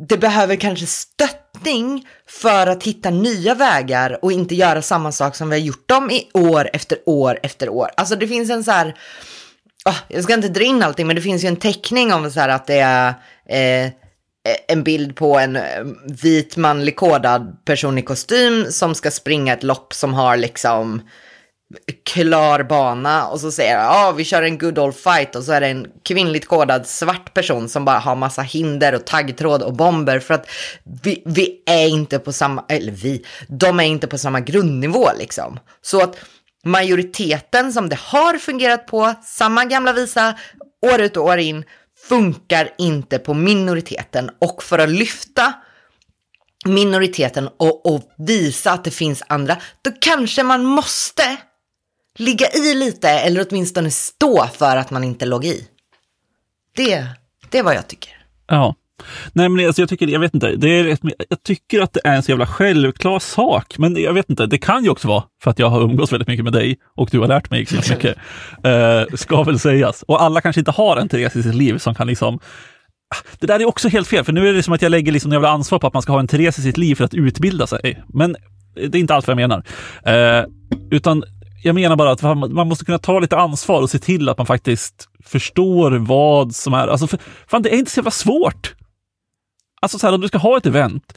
det 0.09 0.19
behöver 0.19 0.57
kanske 0.57 0.87
stöttning 0.87 2.09
för 2.29 2.67
att 2.67 2.83
hitta 2.83 3.11
nya 3.11 3.55
vägar 3.55 4.25
och 4.25 4.33
inte 4.33 4.55
göra 4.55 4.83
samma 4.83 5.13
sak 5.13 5.37
som 5.37 5.49
vi 5.49 5.57
har 5.57 5.67
gjort 5.67 5.89
dem 5.89 6.11
i 6.11 6.29
år 6.35 6.71
efter 6.73 6.99
år 7.07 7.39
efter 7.43 7.69
år. 7.69 7.91
Alltså 7.97 8.17
det 8.17 8.29
finns 8.29 8.51
en 8.51 8.65
så 8.65 8.71
här, 8.71 8.97
Ah, 9.89 9.97
jag 10.09 10.25
ska 10.25 10.35
inte 10.35 10.49
dra 10.49 10.63
in 10.63 10.83
allting, 10.83 11.07
men 11.07 11.17
det 11.17 11.23
finns 11.23 11.45
ju 11.45 11.49
en 11.49 11.57
teckning 11.57 12.13
om 12.13 12.31
så 12.31 12.41
här 12.41 12.49
att 12.49 12.67
det 12.67 12.79
är 12.79 13.09
eh, 13.49 13.91
en 14.69 14.83
bild 14.83 15.17
på 15.17 15.39
en 15.39 15.57
eh, 15.57 15.85
vit 16.23 16.57
manlig 16.57 16.97
kodad 16.97 17.65
person 17.65 17.99
i 17.99 18.03
kostym 18.03 18.67
som 18.71 18.95
ska 18.95 19.11
springa 19.11 19.53
ett 19.53 19.63
lopp 19.63 19.95
som 19.95 20.15
har 20.15 20.37
liksom 20.37 21.03
klar 22.05 22.63
bana 22.63 23.27
och 23.27 23.41
så 23.41 23.51
säger 23.51 23.73
jag, 23.75 23.85
ja 23.85 24.15
vi 24.17 24.25
kör 24.25 24.43
en 24.43 24.59
good 24.59 24.79
old 24.79 24.95
fight 24.95 25.37
och 25.37 25.45
så 25.45 25.53
är 25.53 25.61
det 25.61 25.67
en 25.67 25.87
kvinnligt 26.03 26.47
kodad 26.47 26.87
svart 26.87 27.35
person 27.35 27.69
som 27.69 27.85
bara 27.85 27.99
har 27.99 28.17
massa 28.17 28.43
hinder 28.43 28.95
och 28.95 29.05
taggtråd 29.05 29.63
och 29.63 29.73
bomber 29.73 30.19
för 30.19 30.35
att 30.35 30.49
vi, 31.03 31.23
vi 31.27 31.63
är 31.67 31.89
inte 31.89 32.19
på 32.19 32.33
samma, 32.33 32.65
eller 32.69 32.93
vi, 32.93 33.25
de 33.49 33.81
är 33.81 33.85
inte 33.85 34.07
på 34.07 34.19
samma 34.19 34.41
grundnivå 34.41 35.09
liksom. 35.19 35.59
Så 35.83 36.03
att 36.03 36.17
majoriteten 36.67 37.73
som 37.73 37.89
det 37.89 37.99
har 38.01 38.39
fungerat 38.39 38.87
på, 38.87 39.15
samma 39.25 39.65
gamla 39.65 39.93
visa, 39.93 40.35
år 40.93 41.01
ut 41.01 41.17
och 41.17 41.25
år 41.25 41.39
in, 41.39 41.65
funkar 42.09 42.71
inte 42.79 43.19
på 43.19 43.35
minoriteten 43.35 44.31
och 44.41 44.63
för 44.63 44.79
att 44.79 44.89
lyfta 44.89 45.55
minoriteten 46.67 47.49
och, 47.57 47.95
och 47.95 48.03
visa 48.19 48.73
att 48.73 48.85
det 48.85 48.91
finns 48.91 49.23
andra, 49.27 49.57
då 49.83 49.91
kanske 50.01 50.43
man 50.43 50.65
måste 50.65 51.37
ligga 52.19 52.51
i 52.51 52.75
lite 52.75 53.09
eller 53.11 53.47
åtminstone 53.51 53.91
stå 53.91 54.47
för 54.47 54.77
att 54.77 54.91
man 54.91 55.05
inte 55.05 55.27
låg 55.27 55.45
i. 55.45 55.69
Det, 56.77 57.07
det 57.51 57.59
är 57.59 57.63
vad 57.63 57.75
jag 57.75 57.89
tycker. 57.89 58.27
Ja. 58.47 58.75
Nej, 59.33 59.49
men 59.49 59.67
alltså 59.67 59.83
jag 59.83 59.89
tycker, 59.89 60.07
jag 60.07 60.21
vet 60.21 60.35
inte, 60.35 60.57
det 60.57 60.69
är, 60.69 60.99
jag 61.29 61.43
tycker 61.43 61.81
att 61.81 61.93
det 61.93 62.01
är 62.05 62.17
en 62.17 62.23
så 62.23 62.31
jävla 62.31 62.47
självklar 62.47 63.19
sak, 63.19 63.79
men 63.79 64.03
jag 64.03 64.13
vet 64.13 64.31
inte, 64.31 64.47
det 64.47 64.59
kan 64.59 64.85
ju 64.85 64.91
också 64.91 65.09
vara 65.09 65.25
för 65.43 65.51
att 65.51 65.59
jag 65.59 65.69
har 65.69 65.83
umgås 65.83 66.13
väldigt 66.13 66.29
mycket 66.29 66.45
med 66.45 66.53
dig 66.53 66.77
och 66.97 67.09
du 67.13 67.19
har 67.19 67.29
lärt 67.29 67.51
mig 67.51 67.63
extremt 67.63 67.91
mycket, 67.91 68.17
uh, 68.67 69.15
ska 69.17 69.43
väl 69.43 69.59
sägas. 69.59 70.03
Och 70.03 70.23
alla 70.23 70.41
kanske 70.41 70.61
inte 70.61 70.71
har 70.71 70.97
en 70.97 71.09
Therese 71.09 71.37
i 71.37 71.43
sitt 71.43 71.55
liv 71.55 71.79
som 71.79 71.95
kan 71.95 72.07
liksom 72.07 72.39
det 73.39 73.47
där 73.47 73.61
är 73.61 73.65
också 73.65 73.89
helt 73.89 74.09
fel, 74.09 74.25
för 74.25 74.33
nu 74.33 74.49
är 74.49 74.53
det 74.53 74.63
som 74.63 74.75
att 74.75 74.83
jag 74.83 74.91
lägger 74.91 75.13
liksom 75.13 75.33
jävla 75.33 75.49
ansvar 75.49 75.79
på 75.79 75.87
att 75.87 75.95
man 75.95 76.03
ska 76.03 76.13
ha 76.13 76.21
en 76.21 76.29
Therese 76.29 76.59
i 76.59 76.63
sitt 76.63 76.77
liv 76.77 76.95
för 76.95 77.05
att 77.05 77.15
utbilda 77.15 77.67
sig. 77.67 78.03
Men 78.09 78.37
det 78.75 78.99
är 78.99 79.01
inte 79.01 79.15
allt 79.15 79.27
vad 79.27 79.41
jag 79.41 79.49
menar. 79.49 79.63
Uh, 80.07 80.47
utan 80.91 81.25
jag 81.63 81.75
menar 81.75 81.97
bara 81.97 82.11
att 82.11 82.23
man 82.53 82.69
måste 82.69 82.85
kunna 82.85 82.99
ta 82.99 83.19
lite 83.19 83.37
ansvar 83.37 83.83
och 83.83 83.91
se 83.91 83.99
till 83.99 84.29
att 84.29 84.39
man 84.39 84.47
faktiskt 84.47 85.09
förstår 85.25 85.91
vad 85.91 86.55
som 86.55 86.75
är... 86.75 86.89
Alltså, 86.89 87.07
för, 87.07 87.19
fan, 87.47 87.63
det 87.63 87.75
är 87.75 87.79
inte 87.79 87.91
så 87.91 87.99
jävla 87.99 88.11
svårt. 88.11 88.75
Alltså 89.87 89.99
så 89.99 90.07
här, 90.07 90.15
om 90.15 90.21
du 90.21 90.29
ska 90.29 90.39
ha 90.39 90.57
ett 90.57 90.67
event 90.67 91.15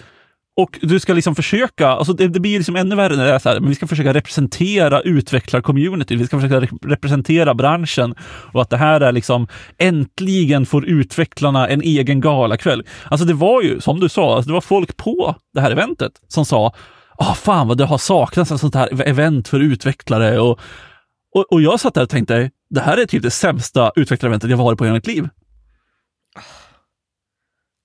och 0.57 0.79
du 0.81 0.99
ska 0.99 1.13
liksom 1.13 1.35
försöka, 1.35 1.87
alltså 1.87 2.13
det, 2.13 2.27
det 2.27 2.39
blir 2.39 2.57
liksom 2.57 2.75
ännu 2.75 2.95
värre 2.95 3.15
när 3.15 3.25
det 3.25 3.31
är 3.31 3.39
så 3.39 3.49
här, 3.49 3.59
men 3.59 3.69
vi 3.69 3.75
ska 3.75 3.87
försöka 3.87 4.13
representera 4.13 5.01
utvecklarcommunity, 5.01 6.15
vi 6.15 6.25
ska 6.25 6.39
försöka 6.39 6.67
representera 6.81 7.53
branschen 7.53 8.15
och 8.53 8.61
att 8.61 8.69
det 8.69 8.77
här 8.77 9.01
är 9.01 9.11
liksom, 9.11 9.47
äntligen 9.77 10.65
får 10.65 10.85
utvecklarna 10.85 11.67
en 11.67 11.81
egen 11.81 12.21
galakväll. 12.21 12.83
Alltså 13.03 13.25
det 13.25 13.33
var 13.33 13.61
ju, 13.61 13.81
som 13.81 13.99
du 13.99 14.09
sa, 14.09 14.35
alltså 14.35 14.49
det 14.49 14.53
var 14.53 14.61
folk 14.61 14.97
på 14.97 15.35
det 15.53 15.61
här 15.61 15.71
eventet 15.71 16.11
som 16.27 16.45
sa, 16.45 16.73
ah, 17.17 17.33
fan 17.33 17.67
vad 17.67 17.77
det 17.77 17.85
har 17.85 17.97
saknats 17.97 18.51
ett 18.51 18.59
sånt 18.59 18.75
här 18.75 19.01
e-, 19.01 19.03
event 19.09 19.47
för 19.47 19.59
utvecklare. 19.59 20.39
Och, 20.39 20.59
och, 21.35 21.53
och 21.53 21.61
jag 21.61 21.79
satt 21.79 21.93
där 21.93 22.03
och 22.03 22.09
tänkte, 22.09 22.51
det 22.69 22.81
här 22.81 22.97
är 22.97 23.05
typ 23.05 23.23
det 23.23 23.31
sämsta 23.31 23.91
utvecklareventet 23.95 24.49
jag 24.49 24.57
varit 24.57 24.79
på 24.79 24.85
i 24.85 24.91
mitt 24.91 25.07
liv. 25.07 25.27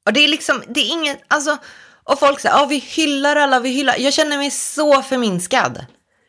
Och 0.07 0.13
det 0.13 0.25
är 0.25 0.29
liksom, 0.29 0.63
det 0.69 0.81
är 0.81 0.93
inget, 0.93 1.23
alltså, 1.29 1.59
och 2.05 2.19
folk 2.19 2.41
säger, 2.41 2.57
ja 2.57 2.67
vi 2.67 2.79
hyllar 2.79 3.37
alla, 3.37 3.61
vi 3.61 3.69
hyllar. 3.69 3.97
Jag 3.99 4.13
känner 4.13 4.39
mig 4.39 4.51
så 4.51 5.03
förminskad. 5.03 5.77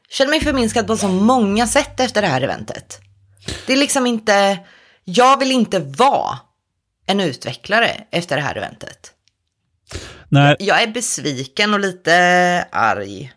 Jag 0.08 0.16
känner 0.16 0.30
mig 0.30 0.42
förminskad 0.42 0.88
på 0.88 0.98
så 0.98 1.08
många 1.08 1.68
sätt 1.68 2.00
efter 2.00 2.22
det 2.22 2.28
här 2.28 2.42
eventet. 2.42 3.00
Det 3.68 3.74
är 3.74 3.78
liksom 3.78 4.08
inte, 4.08 4.60
jag 5.04 5.40
vill 5.40 5.52
inte 5.52 5.80
vara 5.80 6.40
en 7.08 7.20
utvecklare 7.20 7.92
efter 8.12 8.36
det 8.36 8.42
här 8.42 8.56
eventet. 8.56 9.12
Nej. 10.30 10.56
Jag 10.60 10.84
är 10.84 10.88
besviken 10.88 11.74
och 11.74 11.80
lite 11.80 12.68
arg. 12.72 13.32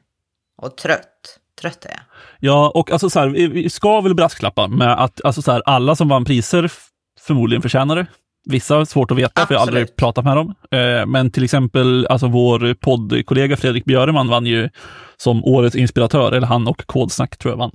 Och 0.63 0.77
trött. 0.77 1.39
Trött 1.61 1.85
är 1.85 1.91
jag. 1.91 2.01
Ja, 2.41 2.73
och 2.75 2.91
alltså 2.91 3.11
så 3.11 3.21
här, 3.21 3.29
vi 3.29 3.71
ska 3.71 4.01
väl 4.01 4.15
brasklappa 4.15 4.69
med 4.69 5.03
att 5.03 5.25
alltså 5.25 5.43
så 5.43 5.53
här, 5.53 5.63
alla 5.67 5.97
som 5.97 6.09
vann 6.09 6.25
priser 6.25 6.73
förmodligen 7.21 7.63
förtjänar 7.63 7.97
det. 7.97 8.07
Vissa 8.45 8.75
har 8.75 8.85
svårt 8.85 9.11
att 9.11 9.17
veta, 9.19 9.43
Absolut. 9.43 9.49
för 9.49 9.55
jag 9.55 9.61
har 9.61 9.67
aldrig 9.67 9.97
pratat 9.97 10.25
med 10.25 10.37
dem. 10.37 10.55
Eh, 10.71 11.07
men 11.07 11.31
till 11.31 11.45
exempel 11.45 12.07
alltså 12.07 12.27
vår 12.27 12.75
poddkollega 12.75 13.57
Fredrik 13.57 13.85
Björeman 13.85 14.29
vann 14.29 14.47
ju 14.47 14.69
som 15.17 15.45
årets 15.45 15.77
inspiratör, 15.77 16.33
eller 16.33 16.47
han 16.47 16.69
och 16.69 16.87
Kodsnack 16.87 17.37
tror 17.37 17.53
jag 17.53 17.59
vann. 17.59 17.73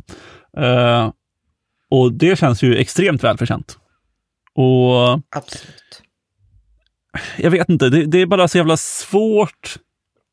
Eh, 0.57 1.11
och 1.91 2.13
det 2.13 2.39
känns 2.39 2.63
ju 2.63 2.75
extremt 2.75 3.23
välförtjänt. 3.23 3.77
Och 4.55 5.13
Absolut 5.35 6.03
jag 7.37 7.51
vet 7.51 7.69
inte, 7.69 7.89
det, 7.89 8.05
det, 8.05 8.21
är 8.21 8.25
bara 8.25 8.47
så 8.47 8.57
jävla 8.57 8.77
svårt 8.77 9.75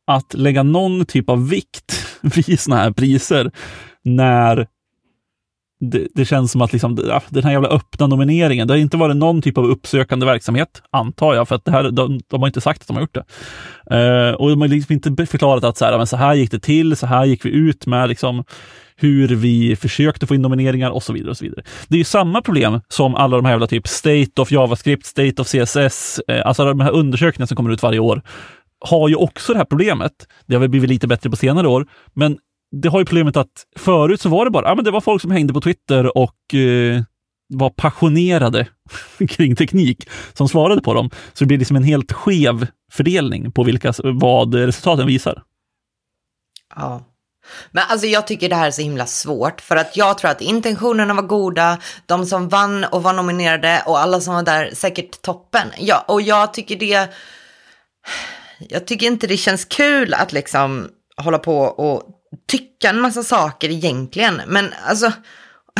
att 0.07 0.35
lägga 0.35 0.63
någon 0.63 1.07
typ 1.07 1.29
av 1.29 1.49
vikt 1.49 2.07
vid 2.21 2.61
såna 2.61 2.77
här 2.77 2.91
priser 2.91 3.51
när 4.03 4.67
det, 5.81 6.09
det, 6.15 6.25
känns 6.25 6.53
som 6.53 6.63
att 6.63 6.73
liksom, 6.73 6.95
den 7.29 7.45
här 7.45 7.53
jävla 7.53 7.69
öppna 7.69 8.07
nomineringen, 8.07 8.69
det 8.69 8.75
har 8.75 8.79
inte 8.79 8.97
varit 8.97 9.17
någon 9.17 9.43
typ 9.43 9.59
av 9.59 9.65
uppsökande 9.65 10.27
verksamhet, 10.27 10.83
antar 10.91 11.35
jag, 11.35 11.49
för 11.49 11.55
att 11.55 11.65
det 11.65 11.71
här, 11.71 11.91
de, 11.91 12.21
de 12.29 12.41
har 12.41 12.47
inte 12.47 12.61
sagt 12.61 12.81
att 12.81 12.87
de 12.87 12.97
har 12.97 13.01
gjort 13.01 13.15
det. 13.15 13.25
Uh, 13.95 14.35
och 14.35 14.51
de 14.51 14.61
har 14.61 14.69
liksom 14.69 14.93
inte 14.93 15.27
förklarat 15.27 15.65
att 15.65 15.77
så 15.77 15.85
här, 15.85 15.99
men 15.99 16.07
så 16.07 16.17
här 16.17 16.35
gick 16.35 16.51
det 16.51 16.61
till, 16.61 16.97
så 16.97 17.07
här 17.07 17.25
gick 17.25 17.45
vi 17.45 17.51
ut 17.51 17.87
med 17.87 18.09
liksom, 18.09 18.45
hur 18.97 19.29
vi 19.29 19.77
försökte 19.77 20.27
få 20.27 20.35
in 20.35 20.43
nomineringar 20.43 20.91
och 20.91 21.03
så 21.03 21.13
vidare. 21.13 21.31
och 21.31 21.37
så 21.37 21.45
vidare. 21.45 21.63
Det 21.89 21.95
är 21.95 21.99
ju 21.99 22.05
samma 22.05 22.43
problem 22.43 22.81
som 22.89 23.15
alla 23.15 23.37
de 23.37 23.45
här 23.45 23.53
jävla 23.53 23.67
typ 23.67 23.89
State 23.89 24.43
of 24.43 24.53
JavaScript, 24.53 25.07
State 25.07 25.43
of 25.43 25.49
CSS, 25.49 26.21
eh, 26.29 26.47
alltså 26.47 26.65
de 26.65 26.81
här 26.81 26.91
undersökningarna 26.91 27.47
som 27.47 27.57
kommer 27.57 27.71
ut 27.71 27.83
varje 27.83 27.99
år, 27.99 28.23
har 28.81 29.09
ju 29.09 29.15
också 29.15 29.53
det 29.53 29.59
här 29.59 29.65
problemet. 29.65 30.13
Det 30.47 30.55
har 30.55 30.61
väl 30.61 30.69
blivit 30.69 30.91
lite 30.91 31.07
bättre 31.07 31.31
på 31.31 31.37
senare 31.37 31.69
år, 31.69 31.87
men 32.15 32.39
det 32.73 32.89
har 32.89 32.99
ju 32.99 33.05
problemet 33.05 33.37
att 33.37 33.67
förut 33.77 34.21
så 34.21 34.29
var 34.29 34.45
det 34.45 34.51
bara, 34.51 34.69
ja 34.69 34.75
men 34.75 34.85
det 34.85 34.91
var 34.91 35.01
folk 35.01 35.23
som 35.23 35.31
hängde 35.31 35.53
på 35.53 35.61
Twitter 35.61 36.17
och 36.19 36.55
eh, 36.55 37.03
var 37.49 37.71
passionerade 37.71 38.69
kring 39.29 39.57
teknik 39.57 40.09
som 40.33 40.49
svarade 40.49 40.83
på 40.83 40.95
dem. 40.95 41.11
Så 41.33 41.45
det 41.45 41.47
blir 41.47 41.59
liksom 41.59 41.77
en 41.77 41.85
helt 41.85 42.13
skev 42.13 42.67
fördelning 42.93 43.53
på 43.53 43.65
vilka, 43.65 43.93
vad 44.03 44.55
resultaten 44.55 45.07
visar. 45.07 45.43
Ja. 46.77 47.07
Men 47.71 47.85
alltså 47.89 48.07
jag 48.07 48.27
tycker 48.27 48.49
det 48.49 48.57
här 48.57 48.67
är 48.67 48.71
så 48.71 48.83
himla 48.83 49.07
svårt 49.07 49.61
för 49.61 49.77
att 49.77 49.97
jag 49.97 50.19
tror 50.19 50.31
att 50.31 50.41
intentionerna 50.41 51.15
var 51.15 51.23
goda, 51.23 51.79
de 52.07 52.27
som 52.27 52.49
vann 52.49 52.85
och 52.85 53.03
var 53.03 53.13
nominerade 53.13 53.83
och 53.87 53.99
alla 53.99 54.21
som 54.21 54.35
var 54.35 54.43
där 54.43 54.71
säkert 54.75 55.23
toppen. 55.23 55.69
Ja, 55.79 56.05
och 56.09 56.23
jag 56.23 56.55
tycker 56.55 56.77
det, 56.77 57.09
jag 58.59 58.87
tycker 58.87 59.07
inte 59.07 59.27
det 59.27 59.37
känns 59.37 59.65
kul 59.65 60.15
att 60.15 60.33
liksom 60.33 60.89
hålla 61.17 61.39
på 61.39 61.59
och 61.59 62.20
tycka 62.49 62.89
en 62.89 63.01
massa 63.01 63.23
saker 63.23 63.71
egentligen. 63.71 64.43
Men 64.47 64.75
alltså, 64.87 65.13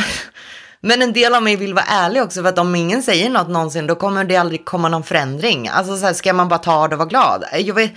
men 0.81 1.01
en 1.01 1.13
del 1.13 1.35
av 1.35 1.43
mig 1.43 1.55
vill 1.55 1.73
vara 1.73 1.85
ärlig 1.85 2.21
också 2.21 2.41
för 2.41 2.49
att 2.49 2.57
om 2.57 2.75
ingen 2.75 3.03
säger 3.03 3.29
något 3.29 3.49
någonsin 3.49 3.87
då 3.87 3.95
kommer 3.95 4.23
det 4.23 4.35
aldrig 4.35 4.65
komma 4.65 4.89
någon 4.89 5.03
förändring. 5.03 5.67
Alltså 5.67 5.97
så 5.97 6.05
här, 6.05 6.13
ska 6.13 6.33
man 6.33 6.47
bara 6.47 6.59
ta 6.59 6.87
det 6.87 6.95
och 6.95 6.99
vara 6.99 7.09
glad? 7.09 7.45
Jag 7.59 7.75
vet, 7.75 7.91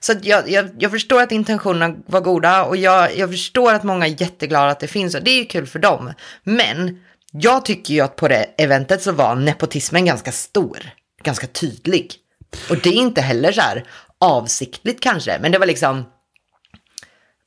så 0.00 0.12
jag, 0.22 0.50
jag, 0.50 0.70
jag, 0.78 0.90
förstår 0.90 1.22
att 1.22 1.32
intentionerna 1.32 1.96
var 2.06 2.20
goda 2.20 2.64
och 2.64 2.76
jag, 2.76 3.16
jag 3.16 3.30
förstår 3.30 3.74
att 3.74 3.84
många 3.84 4.06
är 4.06 4.20
jätteglada 4.20 4.70
att 4.70 4.80
det 4.80 4.86
finns 4.86 5.14
och 5.14 5.22
det 5.22 5.30
är 5.30 5.38
ju 5.38 5.44
kul 5.44 5.66
för 5.66 5.78
dem. 5.78 6.12
Men 6.42 7.00
jag 7.32 7.64
tycker 7.64 7.94
ju 7.94 8.00
att 8.00 8.16
på 8.16 8.28
det 8.28 8.46
eventet 8.58 9.02
så 9.02 9.12
var 9.12 9.34
nepotismen 9.34 10.04
ganska 10.04 10.32
stor, 10.32 10.90
ganska 11.22 11.46
tydlig. 11.46 12.14
Och 12.70 12.76
det 12.76 12.88
är 12.88 12.92
inte 12.92 13.20
heller 13.20 13.52
så 13.52 13.60
här 13.60 13.84
avsiktligt 14.20 15.02
kanske, 15.02 15.38
men 15.40 15.52
det 15.52 15.58
var 15.58 15.66
liksom 15.66 16.04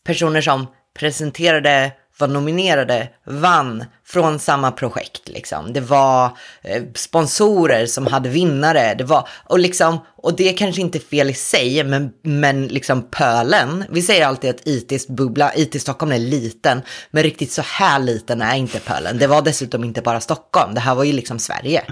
personer 0.03 0.41
som 0.41 0.67
presenterade 0.99 1.91
var 2.21 2.27
nominerade 2.27 3.09
vann 3.25 3.85
från 4.05 4.39
samma 4.39 4.71
projekt. 4.71 5.29
Liksom. 5.29 5.73
Det 5.73 5.79
var 5.79 6.25
eh, 6.61 6.83
sponsorer 6.95 7.85
som 7.85 8.07
hade 8.07 8.29
vinnare. 8.29 8.95
Det 8.97 9.03
var, 9.03 9.27
och, 9.43 9.59
liksom, 9.59 9.99
och 10.15 10.35
det 10.35 10.49
är 10.49 10.57
kanske 10.57 10.81
inte 10.81 10.97
är 10.97 10.99
fel 10.99 11.29
i 11.29 11.33
sig, 11.33 11.83
men, 11.83 12.11
men 12.23 12.67
liksom 12.67 13.01
pölen. 13.11 13.83
Vi 13.89 14.01
säger 14.01 14.25
alltid 14.25 14.49
att 14.49 14.67
ITs 14.67 15.07
bubbla, 15.07 15.51
IT 15.55 15.81
Stockholm 15.81 16.11
är 16.11 16.19
liten, 16.19 16.81
men 17.11 17.23
riktigt 17.23 17.51
så 17.51 17.61
här 17.65 17.99
liten 17.99 18.41
är 18.41 18.55
inte 18.55 18.79
pölen. 18.79 19.17
Det 19.17 19.27
var 19.27 19.41
dessutom 19.41 19.83
inte 19.83 20.01
bara 20.01 20.19
Stockholm, 20.19 20.73
det 20.73 20.79
här 20.79 20.95
var 20.95 21.03
ju 21.03 21.13
liksom 21.13 21.39
Sverige. 21.39 21.83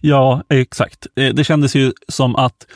Ja, 0.00 0.42
exakt. 0.48 1.06
Eh, 1.16 1.34
det 1.34 1.44
kändes 1.44 1.74
ju 1.74 1.92
som 2.08 2.36
att 2.36 2.66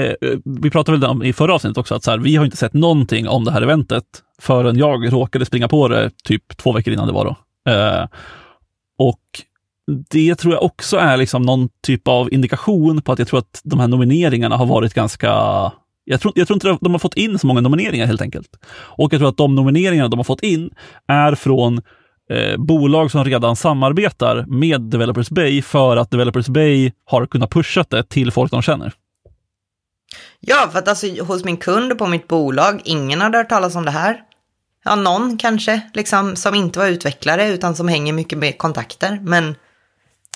Eh, 0.00 0.28
eh, 0.30 0.38
vi 0.44 0.70
pratade 0.70 0.98
väl 0.98 1.10
om 1.10 1.22
i 1.22 1.32
förra 1.32 1.54
avsnittet 1.54 1.78
också, 1.78 1.94
att 1.94 2.04
så 2.04 2.10
här, 2.10 2.18
vi 2.18 2.36
har 2.36 2.44
inte 2.44 2.56
sett 2.56 2.74
någonting 2.74 3.28
om 3.28 3.44
det 3.44 3.52
här 3.52 3.62
eventet 3.62 4.04
förrän 4.40 4.76
jag 4.76 5.12
råkade 5.12 5.44
springa 5.44 5.68
på 5.68 5.88
det 5.88 6.10
typ 6.24 6.56
två 6.56 6.72
veckor 6.72 6.92
innan 6.92 7.06
det 7.06 7.12
var 7.12 7.24
då. 7.24 7.36
Eh, 7.72 8.06
och 8.98 9.20
det 10.10 10.34
tror 10.34 10.54
jag 10.54 10.62
också 10.62 10.96
är 10.96 11.16
liksom 11.16 11.42
någon 11.42 11.68
typ 11.82 12.08
av 12.08 12.32
indikation 12.32 13.02
på 13.02 13.12
att 13.12 13.18
jag 13.18 13.28
tror 13.28 13.38
att 13.38 13.60
de 13.64 13.80
här 13.80 13.88
nomineringarna 13.88 14.56
har 14.56 14.66
varit 14.66 14.94
ganska 14.94 15.30
jag 16.04 16.20
tror, 16.20 16.32
jag 16.36 16.46
tror 16.46 16.56
inte 16.56 16.78
de 16.80 16.92
har 16.92 16.98
fått 16.98 17.14
in 17.14 17.38
så 17.38 17.46
många 17.46 17.60
nomineringar 17.60 18.06
helt 18.06 18.22
enkelt. 18.22 18.48
Och 18.72 19.12
jag 19.12 19.20
tror 19.20 19.28
att 19.28 19.36
de 19.36 19.54
nomineringarna 19.54 20.08
de 20.08 20.18
har 20.18 20.24
fått 20.24 20.42
in 20.42 20.70
är 21.08 21.34
från 21.34 21.80
eh, 22.30 22.56
bolag 22.58 23.10
som 23.10 23.24
redan 23.24 23.56
samarbetar 23.56 24.44
med 24.48 24.80
Developers 24.80 25.30
Bay 25.30 25.62
för 25.62 25.96
att 25.96 26.10
Developers 26.10 26.48
Bay 26.48 26.92
har 27.04 27.26
kunnat 27.26 27.50
pusha 27.50 27.84
det 27.88 28.02
till 28.02 28.30
folk 28.30 28.50
de 28.50 28.62
känner. 28.62 28.92
Ja, 30.40 30.68
för 30.72 30.78
att 30.78 30.88
alltså 30.88 31.24
hos 31.24 31.44
min 31.44 31.56
kund 31.56 31.92
och 31.92 31.98
på 31.98 32.06
mitt 32.06 32.28
bolag, 32.28 32.80
ingen 32.84 33.20
hade 33.20 33.38
hört 33.38 33.48
talas 33.48 33.76
om 33.76 33.84
det 33.84 33.90
här. 33.90 34.20
Ja, 34.84 34.96
någon 34.96 35.38
kanske, 35.38 35.80
liksom, 35.94 36.36
som 36.36 36.54
inte 36.54 36.78
var 36.78 36.86
utvecklare 36.86 37.48
utan 37.48 37.76
som 37.76 37.88
hänger 37.88 38.12
mycket 38.12 38.38
med 38.38 38.58
kontakter, 38.58 39.20
men... 39.22 39.54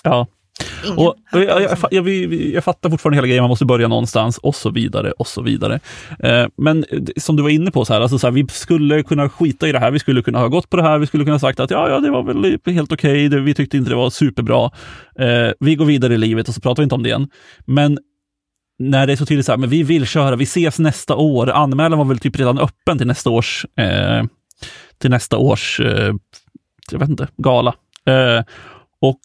Ja. 0.03 0.27
Och, 0.97 1.07
och 1.07 1.15
jag, 1.31 1.61
jag, 1.61 1.77
jag, 1.91 2.09
jag, 2.33 2.63
fattar 2.63 2.89
fortfarande 2.89 3.17
hela 3.17 3.27
grejen, 3.27 3.43
man 3.43 3.49
måste 3.49 3.65
börja 3.65 3.87
någonstans 3.87 4.37
och 4.37 4.55
så 4.55 4.69
vidare 4.69 5.11
och 5.11 5.27
så 5.27 5.41
vidare. 5.41 5.79
Eh, 6.19 6.45
men 6.57 6.85
som 7.17 7.35
du 7.35 7.43
var 7.43 7.49
inne 7.49 7.71
på, 7.71 7.85
så 7.85 7.93
här, 7.93 8.01
alltså 8.01 8.19
så 8.19 8.27
här, 8.27 8.31
vi 8.31 8.47
skulle 8.47 9.03
kunna 9.03 9.29
skita 9.29 9.67
i 9.67 9.71
det 9.71 9.79
här, 9.79 9.91
vi 9.91 9.99
skulle 9.99 10.21
kunna 10.21 10.39
ha 10.39 10.47
gått 10.47 10.69
på 10.69 10.77
det 10.77 10.83
här, 10.83 10.97
vi 10.97 11.07
skulle 11.07 11.25
kunna 11.25 11.39
sagt 11.39 11.59
att 11.59 11.71
ja, 11.71 11.89
ja 11.89 11.99
det 11.99 12.09
var 12.09 12.23
väl 12.23 12.59
helt 12.65 12.91
okej, 12.91 13.27
okay, 13.27 13.39
vi 13.39 13.53
tyckte 13.53 13.77
inte 13.77 13.89
det 13.89 13.95
var 13.95 14.09
superbra. 14.09 14.71
Eh, 15.19 15.51
vi 15.59 15.75
går 15.75 15.85
vidare 15.85 16.13
i 16.13 16.17
livet 16.17 16.47
och 16.47 16.55
så 16.55 16.61
pratar 16.61 16.81
vi 16.81 16.83
inte 16.83 16.95
om 16.95 17.03
det 17.03 17.09
igen. 17.09 17.27
Men 17.65 17.97
när 18.79 19.07
det 19.07 19.13
är 19.13 19.17
så 19.17 19.25
tydligt 19.25 19.45
så 19.45 19.51
här, 19.51 19.57
men 19.57 19.69
vi 19.69 19.83
vill 19.83 20.05
köra, 20.05 20.35
vi 20.35 20.43
ses 20.43 20.79
nästa 20.79 21.15
år. 21.15 21.49
Anmälan 21.49 21.99
var 21.99 22.05
väl 22.05 22.19
typ 22.19 22.39
redan 22.39 22.59
öppen 22.59 22.97
till 22.97 23.07
nästa 23.07 23.29
års, 23.29 23.65
eh, 23.77 24.23
till 24.97 25.09
nästa 25.09 25.37
års, 25.37 25.79
eh, 25.79 26.13
jag 26.91 26.99
vet 26.99 27.09
inte, 27.09 27.27
gala. 27.37 27.75
Eh, 28.05 28.43
och 29.01 29.21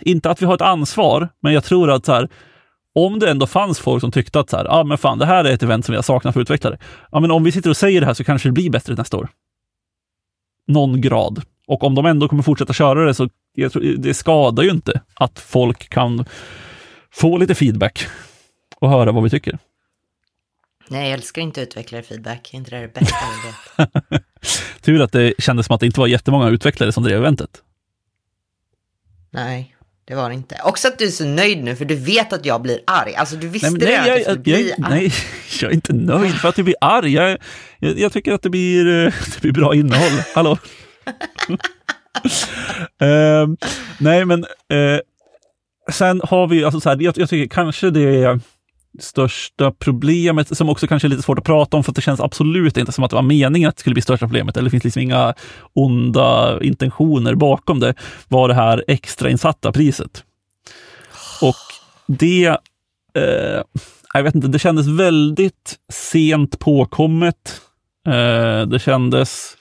inte 0.00 0.30
att 0.30 0.42
vi 0.42 0.46
har 0.46 0.54
ett 0.54 0.60
ansvar, 0.60 1.28
men 1.40 1.52
jag 1.52 1.64
tror 1.64 1.90
att 1.90 2.06
så 2.06 2.12
här, 2.12 2.28
om 2.94 3.18
det 3.18 3.30
ändå 3.30 3.46
fanns 3.46 3.80
folk 3.80 4.00
som 4.00 4.12
tyckte 4.12 4.40
att 4.40 4.50
så 4.50 4.56
här, 4.56 4.66
ah, 4.70 4.84
men 4.84 4.98
fan, 4.98 5.18
det 5.18 5.26
här 5.26 5.44
är 5.44 5.52
ett 5.52 5.62
event 5.62 5.86
som 5.86 5.94
jag 5.94 6.04
saknar 6.04 6.32
för 6.32 6.40
utvecklare. 6.40 6.78
Ja, 7.12 7.20
men 7.20 7.30
om 7.30 7.44
vi 7.44 7.52
sitter 7.52 7.70
och 7.70 7.76
säger 7.76 8.00
det 8.00 8.06
här 8.06 8.14
så 8.14 8.24
kanske 8.24 8.48
det 8.48 8.52
blir 8.52 8.70
bättre 8.70 8.94
nästa 8.94 9.16
år. 9.16 9.28
Någon 10.66 11.00
grad. 11.00 11.42
Och 11.66 11.84
om 11.84 11.94
de 11.94 12.06
ändå 12.06 12.28
kommer 12.28 12.42
fortsätta 12.42 12.72
köra 12.72 13.04
det 13.04 13.14
så 13.14 13.28
jag 13.54 13.72
tror, 13.72 13.82
det 13.82 14.14
skadar 14.14 14.62
ju 14.62 14.70
inte 14.70 15.00
att 15.14 15.38
folk 15.38 15.88
kan 15.88 16.24
få 17.12 17.38
lite 17.38 17.54
feedback 17.54 18.06
och 18.76 18.90
höra 18.90 19.12
vad 19.12 19.22
vi 19.22 19.30
tycker. 19.30 19.58
Nej, 20.88 21.04
jag 21.04 21.14
älskar 21.14 21.42
inte 21.42 21.60
utvecklare 21.60 22.02
feedback. 22.02 22.54
Inte 22.54 22.70
det, 22.70 22.80
det 22.80 22.94
bästa 22.94 23.16
jag 23.76 23.88
vet. 24.10 24.22
Tur 24.80 25.02
att 25.02 25.12
det 25.12 25.34
kändes 25.38 25.66
som 25.66 25.74
att 25.74 25.80
det 25.80 25.86
inte 25.86 26.00
var 26.00 26.06
jättemånga 26.06 26.48
utvecklare 26.48 26.92
som 26.92 27.02
drev 27.02 27.18
eventet. 27.18 27.62
Nej, 29.30 29.76
det 30.04 30.14
var 30.14 30.28
det 30.28 30.34
inte. 30.34 30.60
Också 30.64 30.88
att 30.88 30.98
du 30.98 31.06
är 31.06 31.10
så 31.10 31.24
nöjd 31.24 31.64
nu, 31.64 31.76
för 31.76 31.84
du 31.84 31.94
vet 31.94 32.32
att 32.32 32.46
jag 32.46 32.62
blir 32.62 32.80
arg. 32.86 33.14
Alltså, 33.14 33.36
du 33.36 33.48
visste 33.48 33.70
nej, 33.70 33.78
nej, 33.80 34.10
det, 34.10 34.20
jag, 34.20 34.20
att 34.20 34.34
du 34.34 34.42
bli 34.42 34.70
jag, 34.78 34.86
arg. 34.86 35.00
Nej, 35.00 35.12
jag 35.60 35.70
är 35.70 35.74
inte 35.74 35.92
nöjd 35.92 36.34
för 36.34 36.48
att 36.48 36.58
jag 36.58 36.64
blir 36.64 36.76
arg. 36.80 37.14
Jag, 37.14 37.38
jag, 37.78 37.98
jag 37.98 38.12
tycker 38.12 38.32
att 38.32 38.42
det 38.42 38.50
blir, 38.50 39.06
eh, 39.06 39.12
det 39.34 39.40
blir 39.40 39.52
bra 39.52 39.74
innehåll. 39.74 40.22
Hallå? 40.34 40.58
uh, 43.02 43.48
nej, 43.98 44.24
men 44.24 44.44
uh, 44.72 45.00
sen 45.92 46.20
har 46.24 46.46
vi, 46.46 46.64
alltså 46.64 46.80
så 46.80 46.88
här, 46.88 46.96
jag, 47.00 47.18
jag 47.18 47.28
tycker 47.28 47.54
kanske 47.54 47.90
det 47.90 48.40
största 48.98 49.70
problemet, 49.70 50.56
som 50.56 50.68
också 50.68 50.86
kanske 50.86 51.08
är 51.08 51.10
lite 51.10 51.22
svårt 51.22 51.38
att 51.38 51.44
prata 51.44 51.76
om, 51.76 51.84
för 51.84 51.92
att 51.92 51.96
det 51.96 52.02
känns 52.02 52.20
absolut 52.20 52.76
inte 52.76 52.92
som 52.92 53.04
att 53.04 53.10
det 53.10 53.16
var 53.16 53.22
meningen 53.22 53.68
att 53.68 53.76
det 53.76 53.80
skulle 53.80 53.94
bli 53.94 54.02
största 54.02 54.26
problemet, 54.26 54.56
eller 54.56 54.64
det 54.64 54.70
finns 54.70 54.84
liksom 54.84 55.02
inga 55.02 55.34
onda 55.72 56.58
intentioner 56.62 57.34
bakom 57.34 57.80
det, 57.80 57.94
var 58.28 58.48
det 58.48 58.54
här 58.54 58.84
extrainsatta 58.88 59.72
priset. 59.72 60.24
Och 61.42 61.56
det, 62.06 62.46
eh, 63.14 63.62
jag 64.14 64.22
vet 64.22 64.34
inte, 64.34 64.48
det 64.48 64.58
kändes 64.58 64.86
väldigt 64.86 65.76
sent 65.92 66.58
påkommet. 66.58 67.60
Eh, 68.06 68.62
det 68.66 68.82
kändes 68.82 69.56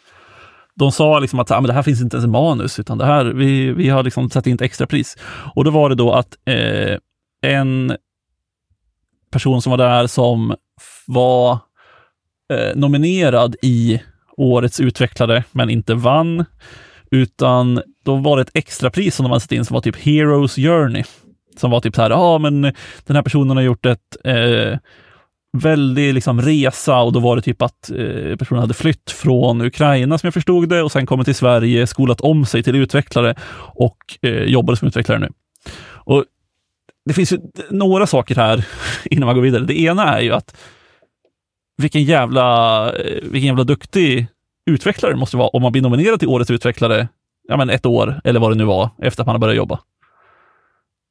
de 0.80 0.92
sa 0.92 1.20
liksom 1.20 1.40
att 1.40 1.52
ah, 1.52 1.62
men 1.62 1.68
det 1.68 1.74
här 1.74 1.84
finns 1.84 2.02
inte 2.02 2.18
ens 2.18 2.28
manus, 2.28 2.80
utan 2.80 2.98
det 2.98 3.06
här, 3.06 3.26
vi, 3.26 3.72
vi 3.72 3.90
har 3.90 4.04
liksom 4.04 4.30
satt 4.30 4.48
in 4.48 4.56
ett 4.56 4.62
extra 4.62 4.88
pris. 4.88 5.18
Och 5.56 5.64
då 5.64 5.72
var 5.72 5.90
det 5.90 5.96
då 5.96 6.12
att 6.12 6.38
eh, 6.46 6.98
en 7.42 7.98
person 9.32 9.62
som 9.62 9.72
var 9.72 9.78
där 9.78 10.08
som 10.08 10.56
var 11.08 11.52
eh, 12.54 12.76
nominerad 12.76 13.56
i 13.62 14.02
Årets 14.38 14.80
utvecklare, 14.80 15.44
men 15.52 15.70
inte 15.70 15.94
vann, 15.94 16.46
utan 17.12 17.82
då 18.06 18.16
var 18.16 18.38
det 18.38 18.42
ett 18.42 18.52
extra 18.54 18.90
pris 18.90 19.16
som 19.16 19.24
de 19.24 19.30
hade 19.30 19.42
satt 19.42 19.52
in 19.52 19.66
som 19.66 19.74
var 19.74 19.82
typ 19.82 19.96
Heroes 19.96 20.56
Journey. 20.56 21.04
Som 21.58 21.72
var 21.72 21.82
typ 21.82 21.96
så 21.96 22.02
här, 22.02 22.10
ja 22.10 22.16
ah, 22.16 22.38
men 22.38 22.62
den 23.06 23.16
här 23.16 23.22
personen 23.22 23.58
har 23.58 23.64
gjort 23.64 23.86
ett 23.86 24.18
eh, 24.24 24.78
väldig 25.58 26.14
liksom, 26.14 26.42
resa 26.42 27.00
och 27.00 27.14
då 27.14 27.20
var 27.20 27.36
det 27.36 27.42
typ 27.42 27.62
att 27.62 27.92
eh, 27.92 28.36
personen 28.36 28.62
hade 28.62 28.74
flytt 28.74 29.12
från 29.12 29.62
Ukraina 29.62 30.18
som 30.18 30.28
jag 30.28 30.34
förstod 30.34 30.70
det 30.70 30.82
och 30.82 30.92
sen 30.92 31.06
kommit 31.06 31.26
till 31.26 31.36
Sverige, 31.36 31.88
skolat 31.88 32.22
om 32.22 32.46
sig 32.46 32.64
till 32.64 32.76
utvecklare 32.76 33.36
och 33.60 33.98
eh, 34.22 34.44
jobbade 34.44 34.78
som 34.78 34.88
utvecklare 34.88 35.20
nu. 35.20 35.30
Och 35.92 36.26
Det 37.06 37.14
finns 37.14 37.34
ju 37.34 37.40
några 37.70 38.08
saker 38.08 38.36
här 38.36 38.66
innan 39.06 39.26
man 39.26 39.36
går 39.36 39.42
vidare. 39.42 39.64
Det 39.64 39.80
ena 39.80 40.18
är 40.18 40.22
ju 40.22 40.34
att 40.34 40.58
vilken 41.78 42.04
jävla, 42.04 42.86
eh, 42.94 43.22
vilken 43.22 43.48
jävla 43.48 43.64
duktig 43.64 44.28
utvecklare 44.66 45.16
måste 45.16 45.38
vara 45.38 45.48
om 45.48 45.62
man 45.62 45.72
blir 45.72 45.82
nominerad 45.82 46.20
till 46.20 46.28
årets 46.28 46.52
utvecklare 46.52 47.08
ja, 47.48 47.58
men 47.58 47.70
ett 47.70 47.86
år 47.86 48.22
eller 48.24 48.40
vad 48.40 48.52
det 48.52 48.56
nu 48.56 48.66
var 48.66 48.90
efter 49.02 49.24
att 49.24 49.28
man 49.28 49.34
har 49.34 49.40
börjat 49.40 49.58
jobba. 49.58 49.80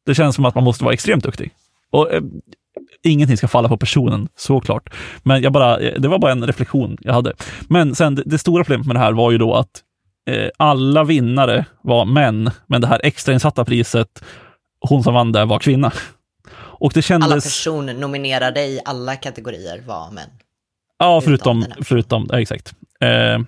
Det 0.07 0.15
känns 0.15 0.37
som 0.37 0.45
att 0.45 0.55
man 0.55 0.65
måste 0.65 0.85
vara 0.85 0.95
extremt 0.95 1.25
duktig. 1.25 1.51
Och 1.91 2.13
eh, 2.13 2.23
ingenting 3.03 3.37
ska 3.37 3.49
falla 3.49 3.69
på 3.69 3.77
personen, 3.77 4.29
såklart. 4.37 4.95
Men 5.23 5.43
jag 5.43 5.53
bara, 5.53 5.79
det 5.79 6.09
var 6.09 6.19
bara 6.19 6.33
en 6.33 6.47
reflektion 6.47 6.97
jag 7.01 7.13
hade. 7.13 7.33
Men 7.69 7.95
sen 7.95 8.15
det, 8.15 8.23
det 8.27 8.39
stora 8.39 8.65
problemet 8.65 8.87
med 8.87 8.97
det 8.97 9.01
här 9.01 9.13
var 9.13 9.31
ju 9.31 9.39
då 9.39 9.55
att 9.55 9.83
eh, 10.31 10.49
alla 10.57 11.05
vinnare 11.05 11.65
var 11.83 12.05
män, 12.05 12.51
men 12.67 12.81
det 12.81 12.87
här 12.87 13.01
extrainsatta 13.03 13.65
priset, 13.65 14.25
hon 14.89 15.03
som 15.03 15.15
vann 15.15 15.33
det 15.33 15.45
var 15.45 15.59
kvinna. 15.59 15.93
Och 16.81 16.93
det 16.95 17.03
kändes... 17.03 17.31
Alla 17.33 17.41
personer 17.41 17.95
nominerade 17.95 18.61
i 18.61 18.81
alla 18.85 19.17
kategorier 19.17 19.83
var 19.87 20.11
män. 20.11 20.31
Ja, 20.99 21.21
förutom, 21.21 21.65
förutom, 21.83 22.27
ja, 22.33 22.41
exakt. 22.41 22.75
Eh, 23.01 23.39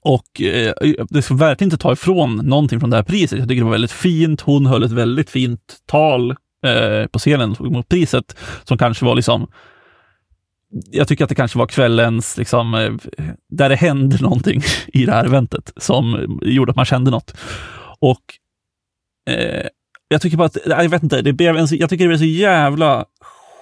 och 0.00 0.40
eh, 0.40 0.72
det 1.08 1.22
ska 1.22 1.34
verkligen 1.34 1.66
inte 1.66 1.82
ta 1.82 1.92
ifrån 1.92 2.36
någonting 2.36 2.80
från 2.80 2.90
det 2.90 2.96
här 2.96 3.02
priset. 3.02 3.38
Jag 3.38 3.48
tycker 3.48 3.60
det 3.60 3.64
var 3.64 3.72
väldigt 3.72 3.92
fint. 3.92 4.40
Hon 4.40 4.66
höll 4.66 4.82
ett 4.82 4.92
väldigt 4.92 5.30
fint 5.30 5.76
tal 5.86 6.36
eh, 6.62 7.06
på 7.06 7.18
scenen 7.18 7.56
mot 7.58 7.88
priset 7.88 8.36
som 8.64 8.78
kanske 8.78 9.04
var 9.04 9.14
liksom 9.14 9.48
jag 10.90 11.08
tycker 11.08 11.24
att 11.24 11.28
det 11.28 11.34
kanske 11.34 11.58
var 11.58 11.66
kvällens, 11.66 12.36
liksom, 12.36 12.74
eh, 12.74 12.92
där 13.48 13.68
det 13.68 13.76
hände 13.76 14.16
någonting 14.20 14.62
i 14.86 15.06
det 15.06 15.12
här 15.12 15.24
eventet 15.24 15.72
som 15.76 16.38
gjorde 16.42 16.70
att 16.70 16.76
man 16.76 16.84
kände 16.84 17.10
något. 17.10 17.34
Och 17.98 18.22
eh, 19.30 19.66
jag 20.08 20.22
tycker 20.22 20.36
bara 20.36 20.46
att, 20.46 20.56
jag 20.66 20.88
vet 20.88 21.02
inte, 21.02 21.22
det 21.22 21.32
blev 21.32 21.56
en, 21.56 21.66
jag 21.70 21.90
tycker 21.90 22.04
det 22.04 22.08
blev 22.08 22.18
så 22.18 22.24
jävla 22.24 23.04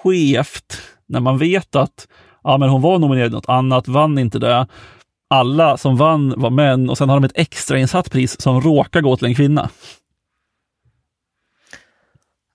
skevt 0.03 0.81
när 1.09 1.21
man 1.21 1.39
vet 1.39 1.77
att 1.77 2.09
ja, 2.45 2.59
men 2.59 2.69
hon 2.69 2.83
var 2.83 2.99
nominerad 2.99 3.31
i 3.31 3.35
något 3.35 3.49
annat, 3.49 3.89
vann 3.89 4.19
inte 4.19 4.39
det. 4.39 4.67
Alla 5.31 5.77
som 5.77 5.97
vann 5.97 6.35
var 6.37 6.51
män 6.51 6.91
och 6.91 6.99
sen 6.99 7.09
har 7.09 7.17
de 7.17 7.25
ett 7.25 7.39
extrainsatt 7.39 8.11
pris 8.11 8.41
som 8.41 8.61
råkar 8.61 9.01
gå 9.01 9.17
till 9.17 9.27
en 9.27 9.35
kvinna. 9.35 9.71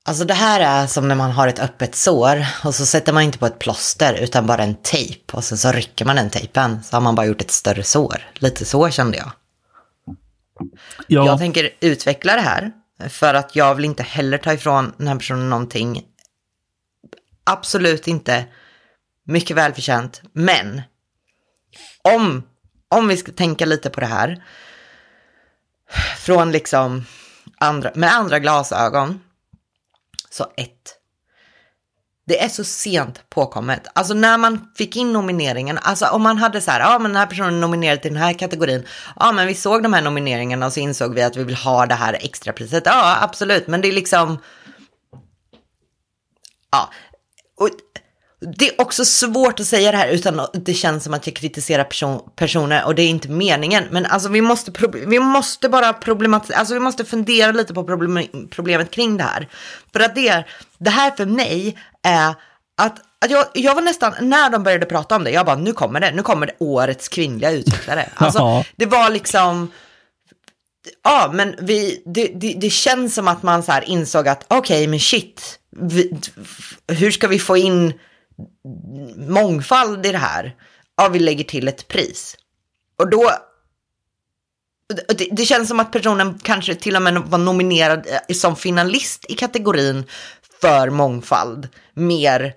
Alltså 0.08 0.26
det 0.26 0.34
här 0.34 0.60
är 0.60 0.88
som 0.88 1.08
när 1.08 1.16
man 1.16 1.32
har 1.32 1.48
ett 1.48 1.60
öppet 1.60 1.96
sår 1.96 2.46
och 2.64 2.76
så 2.76 2.86
sätter 2.86 3.14
man 3.14 3.24
inte 3.24 3.38
på 3.38 3.46
ett 3.46 3.60
plåster 3.60 4.14
utan 4.14 4.48
bara 4.48 4.64
en 4.64 4.76
tejp 4.76 5.34
och 5.34 5.44
sen 5.44 5.58
så 5.58 5.72
rycker 5.72 6.06
man 6.06 6.16
den 6.16 6.30
tejpen 6.30 6.84
så 6.84 6.96
har 6.96 7.02
man 7.02 7.16
bara 7.16 7.26
gjort 7.26 7.42
ett 7.42 7.52
större 7.52 7.84
sår. 7.84 8.30
Lite 8.34 8.66
så 8.66 8.90
kände 8.90 9.18
jag. 9.18 9.32
Ja. 11.08 11.26
Jag 11.26 11.40
tänker 11.40 11.70
utveckla 11.80 12.36
det 12.36 12.42
här 12.42 12.72
för 13.10 13.34
att 13.34 13.56
jag 13.56 13.76
vill 13.76 13.86
inte 13.86 14.04
heller 14.04 14.38
ta 14.38 14.54
ifrån 14.54 14.94
den 14.98 15.08
här 15.08 15.16
personen 15.16 15.50
någonting. 15.50 16.04
Absolut 17.44 18.08
inte. 18.08 18.46
Mycket 19.24 19.58
välförtjänt. 19.58 20.22
Men 20.34 20.82
om, 22.02 22.44
om 22.90 23.08
vi 23.08 23.18
ska 23.18 23.32
tänka 23.32 23.66
lite 23.66 23.90
på 23.90 24.00
det 24.00 24.06
här 24.06 24.44
från 26.18 26.52
liksom 26.52 27.06
andra, 27.58 27.92
med 27.96 28.14
andra 28.14 28.40
glasögon 28.40 29.20
så 30.36 30.44
ett. 30.58 30.96
Det 32.28 32.44
är 32.44 32.50
så 32.50 32.64
sent 32.64 33.30
påkommet. 33.30 33.88
Alltså 33.94 34.14
när 34.14 34.38
man 34.38 34.72
fick 34.78 34.96
in 34.96 35.14
nomineringen, 35.14 35.78
alltså 35.78 36.06
om 36.06 36.22
man 36.22 36.38
hade 36.38 36.62
så 36.62 36.72
här, 36.72 36.80
ja 36.80 37.00
men 37.00 37.12
den 37.12 37.20
här 37.20 37.26
personen 37.26 37.54
är 37.54 37.60
nominerad 37.60 38.02
till 38.02 38.14
den 38.14 38.22
här 38.22 38.34
kategorin. 38.34 38.86
Ja 39.16 39.32
men 39.32 39.48
vi 39.48 39.56
såg 39.56 39.84
de 39.84 39.94
här 39.94 40.02
nomineringarna 40.02 40.66
och 40.66 40.74
så 40.74 40.80
insåg 40.80 41.14
vi 41.14 41.22
att 41.24 41.36
vi 41.36 41.44
vill 41.44 41.56
ha 41.56 41.86
det 41.86 41.96
här 41.96 42.14
extrapriset. 42.14 42.84
Ja 42.86 43.18
absolut, 43.22 43.68
men 43.68 43.82
det 43.82 43.88
är 43.88 43.92
liksom. 43.92 44.38
Ja, 46.72 46.90
och 47.58 47.70
det 48.58 48.68
är 48.68 48.82
också 48.82 49.06
svårt 49.06 49.60
att 49.60 49.66
säga 49.66 49.92
det 49.92 49.98
här 49.98 50.08
utan 50.08 50.40
att 50.40 50.52
det 50.54 50.74
känns 50.74 51.04
som 51.04 51.14
att 51.14 51.28
jag 51.28 51.36
kritiserar 51.36 51.84
person, 51.84 52.22
personer 52.36 52.86
och 52.86 52.96
det 52.96 53.02
är 53.02 53.08
inte 53.08 53.30
meningen. 53.30 53.84
Men 53.92 54.06
alltså 54.06 54.30
vi 54.30 54.42
måste, 54.42 54.72
vi 55.08 55.20
måste 55.20 55.70
bara 55.70 55.94
problematisera, 55.94 56.58
alltså 56.58 56.74
vi 56.74 56.80
måste 56.80 57.06
fundera 57.06 57.52
lite 57.52 57.74
på 57.74 57.84
problem, 57.84 58.28
problemet 58.50 58.92
kring 58.92 59.18
det 59.18 59.24
här. 59.24 59.48
För 59.94 60.00
att 60.00 60.16
det, 60.16 60.44
det 60.78 60.90
här 60.90 61.12
för 61.12 61.26
mig 61.26 61.78
är 62.04 62.30
att, 62.78 63.00
att 63.26 63.32
jag, 63.32 63.46
jag 63.54 63.76
var 63.76 63.82
nästan, 63.82 64.14
när 64.22 64.50
de 64.50 64.64
började 64.64 64.86
prata 64.86 65.16
om 65.16 65.24
det, 65.24 65.32
jag 65.32 65.46
bara 65.46 65.56
nu 65.56 65.74
kommer 65.74 66.00
det, 66.00 66.12
nu 66.12 66.22
kommer 66.22 66.48
det 66.48 66.56
årets 66.60 67.08
kvinnliga 67.08 67.52
utvecklare. 67.52 68.10
Alltså 68.16 68.64
det 68.76 68.86
var 68.86 69.10
liksom, 69.10 69.72
ja 71.04 71.32
men 71.34 71.56
vi, 71.60 72.04
det, 72.06 72.28
det, 72.36 72.54
det 72.58 72.70
känns 72.70 73.16
som 73.16 73.28
att 73.28 73.44
man 73.44 73.64
så 73.64 73.80
insåg 73.86 74.28
att 74.28 74.46
okej 74.48 74.58
okay, 74.58 74.88
men 74.88 75.00
shit, 75.00 75.60
vi, 75.70 76.18
hur 76.88 77.12
ska 77.12 77.28
vi 77.28 77.40
få 77.40 77.58
in 77.58 77.94
mångfald 79.16 80.06
i 80.06 80.12
det 80.12 80.18
här. 80.18 80.56
Ja, 80.98 81.10
vi 81.10 81.20
lägger 81.20 81.44
till 81.44 81.68
ett 81.68 81.88
pris. 81.88 82.38
Och 83.00 83.10
då... 83.10 83.32
Det, 85.08 85.28
det 85.32 85.46
känns 85.46 85.68
som 85.68 85.80
att 85.80 85.92
personen 85.92 86.40
kanske 86.44 86.76
till 86.76 86.96
och 86.96 87.02
med 87.02 87.14
var 87.16 87.38
nominerad 87.38 88.08
eh, 88.08 88.36
som 88.36 88.56
finalist 88.56 89.26
i 89.30 89.34
kategorin 89.34 90.04
för 90.62 90.90
mångfald. 90.90 91.68
Mer 91.94 92.54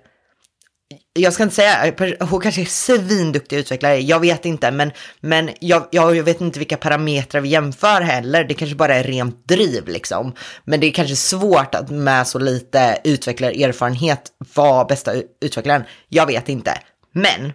jag 1.13 1.33
ska 1.33 1.43
inte 1.43 1.55
säga, 1.55 1.93
hon 2.19 2.41
kanske 2.41 2.61
är 2.61 2.65
svinduktig 2.65 3.57
utvecklare, 3.57 3.99
jag 3.99 4.19
vet 4.19 4.45
inte, 4.45 4.71
men, 4.71 4.91
men 5.19 5.49
jag, 5.59 5.87
jag, 5.91 6.23
vet 6.23 6.41
inte 6.41 6.59
vilka 6.59 6.77
parametrar 6.77 7.41
vi 7.41 7.49
jämför 7.49 8.01
heller, 8.01 8.43
det 8.43 8.53
kanske 8.53 8.75
bara 8.75 8.95
är 8.95 9.03
rent 9.03 9.47
driv 9.47 9.87
liksom. 9.87 10.33
Men 10.65 10.79
det 10.79 10.87
är 10.87 10.91
kanske 10.91 11.15
svårt 11.15 11.75
att 11.75 11.89
med 11.89 12.27
så 12.27 12.39
lite 12.39 12.97
utvecklarerfarenhet 13.03 14.21
vara 14.55 14.85
bästa 14.85 15.11
utvecklaren, 15.41 15.83
jag 16.09 16.25
vet 16.25 16.49
inte. 16.49 16.77
Men 17.11 17.53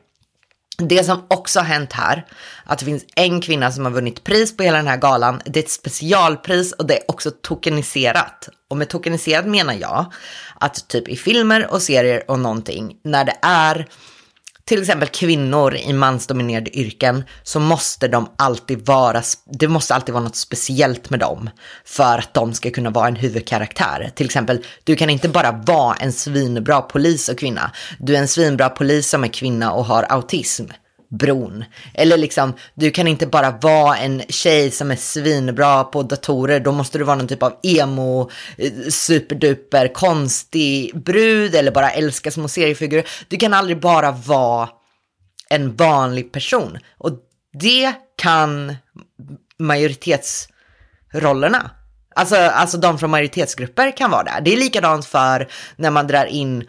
det 0.79 1.05
som 1.05 1.27
också 1.29 1.61
har 1.61 1.67
hänt 1.67 1.93
här, 1.93 2.27
att 2.65 2.79
det 2.79 2.85
finns 2.85 3.05
en 3.17 3.41
kvinna 3.41 3.73
som 3.73 3.85
har 3.85 3.93
vunnit 3.93 4.25
pris 4.25 4.57
på 4.57 4.63
hela 4.63 4.77
den 4.77 4.87
här 4.87 4.97
galan. 4.97 5.41
Det 5.45 5.61
är 5.61 5.65
ett 5.65 5.71
specialpris 5.71 6.73
och 6.73 6.87
det 6.87 6.95
är 6.95 7.11
också 7.11 7.31
tokeniserat. 7.31 8.49
Och 8.71 8.77
med 8.77 8.89
tokeniserat 8.89 9.47
menar 9.47 9.75
jag 9.75 10.13
att 10.55 10.89
typ 10.89 11.09
i 11.09 11.17
filmer 11.17 11.73
och 11.73 11.83
serier 11.83 12.31
och 12.31 12.39
någonting, 12.39 12.97
när 13.05 13.25
det 13.25 13.37
är 13.43 13.89
till 14.65 14.81
exempel 14.81 15.09
kvinnor 15.09 15.77
i 15.77 15.93
mansdominerade 15.93 16.79
yrken 16.79 17.25
så 17.43 17.61
måste 17.61 18.09
de 18.09 18.29
alltid 18.37 18.87
vara, 18.87 19.23
det 19.45 19.69
måste 19.69 19.95
alltid 19.95 20.13
vara 20.13 20.25
något 20.25 20.37
speciellt 20.37 21.11
med 21.11 21.21
dem 21.21 21.51
för 21.85 22.19
att 22.19 22.35
de 22.35 22.55
ska 22.55 22.71
kunna 22.71 22.91
vara 22.91 23.09
en 23.09 23.17
huvudkaraktär. 23.17 24.11
Till 24.15 24.27
exempel, 24.27 24.65
du 24.85 24.97
kan 24.97 25.11
inte 25.11 25.29
bara 25.29 25.53
vara 25.53 25.95
en 25.95 26.13
svinbra 26.13 26.81
polis 26.81 27.29
och 27.29 27.39
kvinna. 27.39 27.71
Du 27.99 28.17
är 28.17 28.21
en 28.21 28.29
svinbra 28.29 28.69
polis 28.69 29.09
som 29.09 29.25
är 29.25 29.29
kvinna 29.29 29.73
och 29.73 29.85
har 29.85 30.03
autism 30.03 30.65
bron. 31.19 31.65
Eller 31.95 32.17
liksom, 32.17 32.53
du 32.75 32.91
kan 32.91 33.09
inte 33.09 33.27
bara 33.27 33.51
vara 33.51 33.97
en 33.97 34.23
tjej 34.29 34.71
som 34.71 34.91
är 34.91 34.97
svinbra 34.97 35.85
på 35.85 36.03
datorer, 36.03 36.61
då 36.61 36.73
måste 36.73 36.99
du 36.99 37.05
vara 37.05 37.17
någon 37.17 37.29
typ 37.29 37.43
av 37.43 37.57
emo, 37.63 38.31
eh, 38.59 38.73
superduper, 38.91 39.95
konstig 39.95 41.03
brud 41.03 41.55
eller 41.55 41.71
bara 41.71 41.91
älska 41.91 42.31
små 42.31 42.49
seriefigurer. 42.49 43.07
Du 43.29 43.37
kan 43.37 43.55
aldrig 43.55 43.81
bara 43.81 44.11
vara 44.11 44.69
en 45.49 45.77
vanlig 45.77 46.33
person. 46.33 46.79
Och 46.99 47.11
det 47.53 47.93
kan 48.17 48.77
majoritetsrollerna. 49.59 51.71
Alltså, 52.17 52.37
alltså 52.37 52.79
de 52.79 52.99
från 52.99 53.11
majoritetsgrupper 53.11 53.97
kan 53.97 54.11
vara 54.11 54.23
där. 54.23 54.41
Det 54.41 54.53
är 54.53 54.57
likadant 54.57 55.07
för 55.07 55.49
när 55.77 55.91
man 55.91 56.07
drar 56.07 56.27
in 56.27 56.67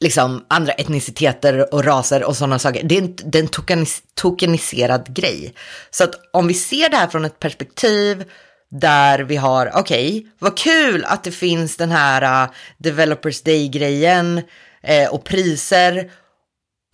liksom 0.00 0.44
andra 0.48 0.72
etniciteter 0.72 1.74
och 1.74 1.84
raser 1.84 2.24
och 2.24 2.36
sådana 2.36 2.58
saker. 2.58 2.82
Det 2.84 2.98
är 2.98 3.02
en, 3.02 3.16
det 3.24 3.38
är 3.38 3.42
en 3.42 3.48
tokenis, 3.48 4.02
tokeniserad 4.14 5.14
grej. 5.14 5.54
Så 5.90 6.04
att 6.04 6.14
om 6.32 6.48
vi 6.48 6.54
ser 6.54 6.88
det 6.88 6.96
här 6.96 7.06
från 7.06 7.24
ett 7.24 7.38
perspektiv 7.38 8.24
där 8.70 9.18
vi 9.18 9.36
har, 9.36 9.70
okej, 9.74 10.08
okay, 10.08 10.26
vad 10.38 10.58
kul 10.58 11.04
att 11.04 11.24
det 11.24 11.32
finns 11.32 11.76
den 11.76 11.90
här 11.90 12.44
uh, 12.44 12.52
Developers 12.78 13.42
Day-grejen 13.42 14.38
uh, 14.38 15.08
och 15.10 15.24
priser. 15.24 16.10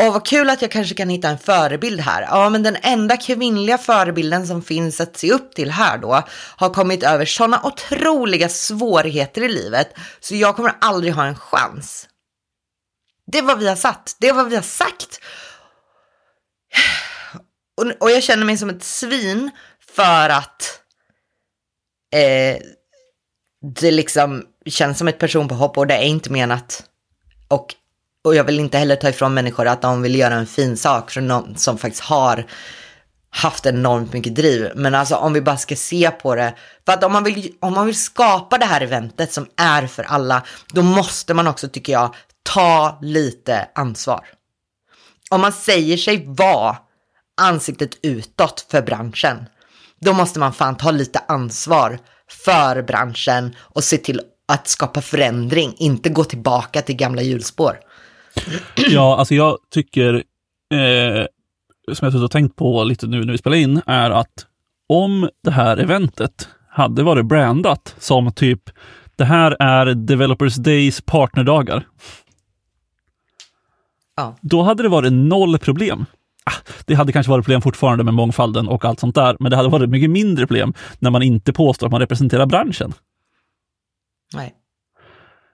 Och 0.03 0.13
vad 0.13 0.27
kul 0.27 0.51
att 0.51 0.63
jag 0.63 0.71
kanske 0.71 0.95
kan 0.95 1.09
hitta 1.09 1.29
en 1.29 1.39
förebild 1.39 2.01
här. 2.01 2.23
Ja, 2.23 2.49
men 2.49 2.63
den 2.63 2.77
enda 2.83 3.17
kvinnliga 3.17 3.79
förebilden 3.79 4.47
som 4.47 4.63
finns 4.63 5.01
att 5.01 5.17
se 5.17 5.33
upp 5.33 5.55
till 5.55 5.71
här 5.71 5.99
då 5.99 6.23
har 6.57 6.71
kommit 6.71 7.03
över 7.03 7.25
sådana 7.25 7.61
otroliga 7.65 8.49
svårigheter 8.49 9.43
i 9.43 9.49
livet 9.49 9.95
så 10.21 10.35
jag 10.35 10.57
kommer 10.57 10.75
aldrig 10.81 11.13
ha 11.13 11.27
en 11.27 11.37
chans. 11.37 12.09
Det 13.27 13.39
är 13.39 13.43
vad 13.43 13.59
vi 13.59 13.69
har 13.69 13.77
satt. 13.77 14.17
Det 14.21 14.29
är 14.29 14.35
vad 14.35 14.49
vi 14.49 14.57
har 14.57 14.63
sagt. 14.63 15.21
Och, 17.77 17.87
och 18.01 18.11
jag 18.11 18.23
känner 18.23 18.45
mig 18.45 18.57
som 18.57 18.71
ett 18.71 18.85
svin 18.85 19.51
för 19.97 20.29
att 20.29 20.81
eh, 22.15 22.63
det 23.75 23.91
liksom 23.91 24.45
känns 24.67 24.99
som 24.99 25.09
ett 25.09 25.19
personpåhopp 25.19 25.79
och 25.79 25.87
det 25.87 25.95
är 25.95 26.03
inte 26.03 26.33
menat. 26.33 26.85
Och, 27.49 27.75
och 28.25 28.35
jag 28.35 28.45
vill 28.45 28.61
inte 28.61 28.79
heller 28.79 28.97
ta 28.97 29.09
ifrån 29.09 29.35
människor 29.35 29.67
att 29.67 29.83
de 29.83 30.03
vill 30.03 30.15
göra 30.19 30.35
en 30.35 30.47
fin 30.47 30.77
sak 30.77 31.11
för 31.11 31.21
någon 31.21 31.57
som 31.57 31.79
faktiskt 31.79 32.05
har 32.05 32.47
haft 33.31 33.67
enormt 33.67 34.13
mycket 34.13 34.35
driv. 34.35 34.71
Men 34.75 34.95
alltså 34.95 35.17
om 35.17 35.33
vi 35.33 35.41
bara 35.41 35.57
ska 35.57 35.77
se 35.77 36.11
på 36.11 36.35
det. 36.35 36.55
För 36.87 36.93
att 36.93 37.05
om 37.05 37.13
man 37.13 37.25
vill, 37.25 37.53
om 37.61 37.73
man 37.73 37.87
vill 37.87 37.99
skapa 37.99 38.59
det 38.59 38.67
här 38.67 38.81
eventet 38.81 39.33
som 39.33 39.47
är 39.57 39.87
för 39.87 40.03
alla, 40.03 40.43
då 40.73 40.83
måste 40.83 41.35
man 41.35 41.47
också, 41.47 41.69
tycker 41.69 41.93
jag, 41.93 42.15
ta 42.53 42.99
lite 43.03 43.69
ansvar. 43.75 44.25
Om 45.31 45.41
man 45.41 45.53
säger 45.53 45.97
sig 45.97 46.25
vara 46.27 46.77
ansiktet 47.41 47.99
utåt 48.03 48.67
för 48.71 48.83
branschen. 48.83 49.37
Då 50.01 50.13
måste 50.13 50.39
man 50.39 50.53
fan 50.53 50.77
ta 50.77 50.91
lite 50.91 51.19
ansvar 51.29 51.99
för 52.45 52.83
branschen 52.83 53.57
och 53.59 53.85
se 53.85 53.97
till 53.97 54.21
att 54.49 54.69
skapa 54.69 55.01
förändring, 55.01 55.75
inte 55.79 56.09
gå 56.09 56.25
tillbaka 56.25 56.83
till 56.83 56.97
gamla 56.97 57.23
hjulspår. 57.23 57.79
Ja, 58.77 59.19
alltså 59.19 59.35
jag 59.35 59.59
tycker, 59.71 60.15
eh, 60.75 61.27
som 61.95 62.09
jag 62.09 62.21
har 62.21 62.29
tänkt 62.29 62.57
på 62.57 62.85
lite 62.85 63.07
nu 63.07 63.25
när 63.25 63.33
vi 63.33 63.39
spelar 63.39 63.57
in, 63.57 63.83
är 63.87 64.11
att 64.11 64.47
om 64.89 65.31
det 65.45 65.51
här 65.51 65.77
eventet 65.77 66.49
hade 66.69 67.03
varit 67.03 67.27
brandat 67.27 67.95
som 67.99 68.33
typ 68.33 68.71
det 69.17 69.25
här 69.25 69.57
är 69.61 69.95
Developers 69.95 70.55
Days 70.55 71.01
partnerdagar. 71.01 71.87
Ja. 74.17 74.37
Då 74.43 74.63
hade 74.63 74.83
det 74.83 74.89
varit 74.89 75.13
noll 75.13 75.59
problem. 75.59 76.07
Ah, 76.45 76.53
Det 76.87 76.95
hade 76.95 77.13
kanske 77.13 77.31
varit 77.31 77.45
problem 77.45 77.63
fortfarande 77.63 78.05
med 78.05 78.15
mångfalden 78.15 78.69
och 78.69 78.85
allt 78.85 79.01
sånt 79.01 79.15
där, 79.15 79.37
men 79.41 79.51
det 79.51 79.57
hade 79.57 79.69
varit 79.69 79.91
mycket 79.91 80.11
mindre 80.11 80.47
problem 80.47 80.75
när 80.99 81.11
man 81.11 81.23
inte 81.23 81.53
påstår 81.53 81.87
att 81.87 81.91
man 81.91 82.01
representerar 82.01 82.47
branschen. 82.47 82.93
Nej. 84.35 84.55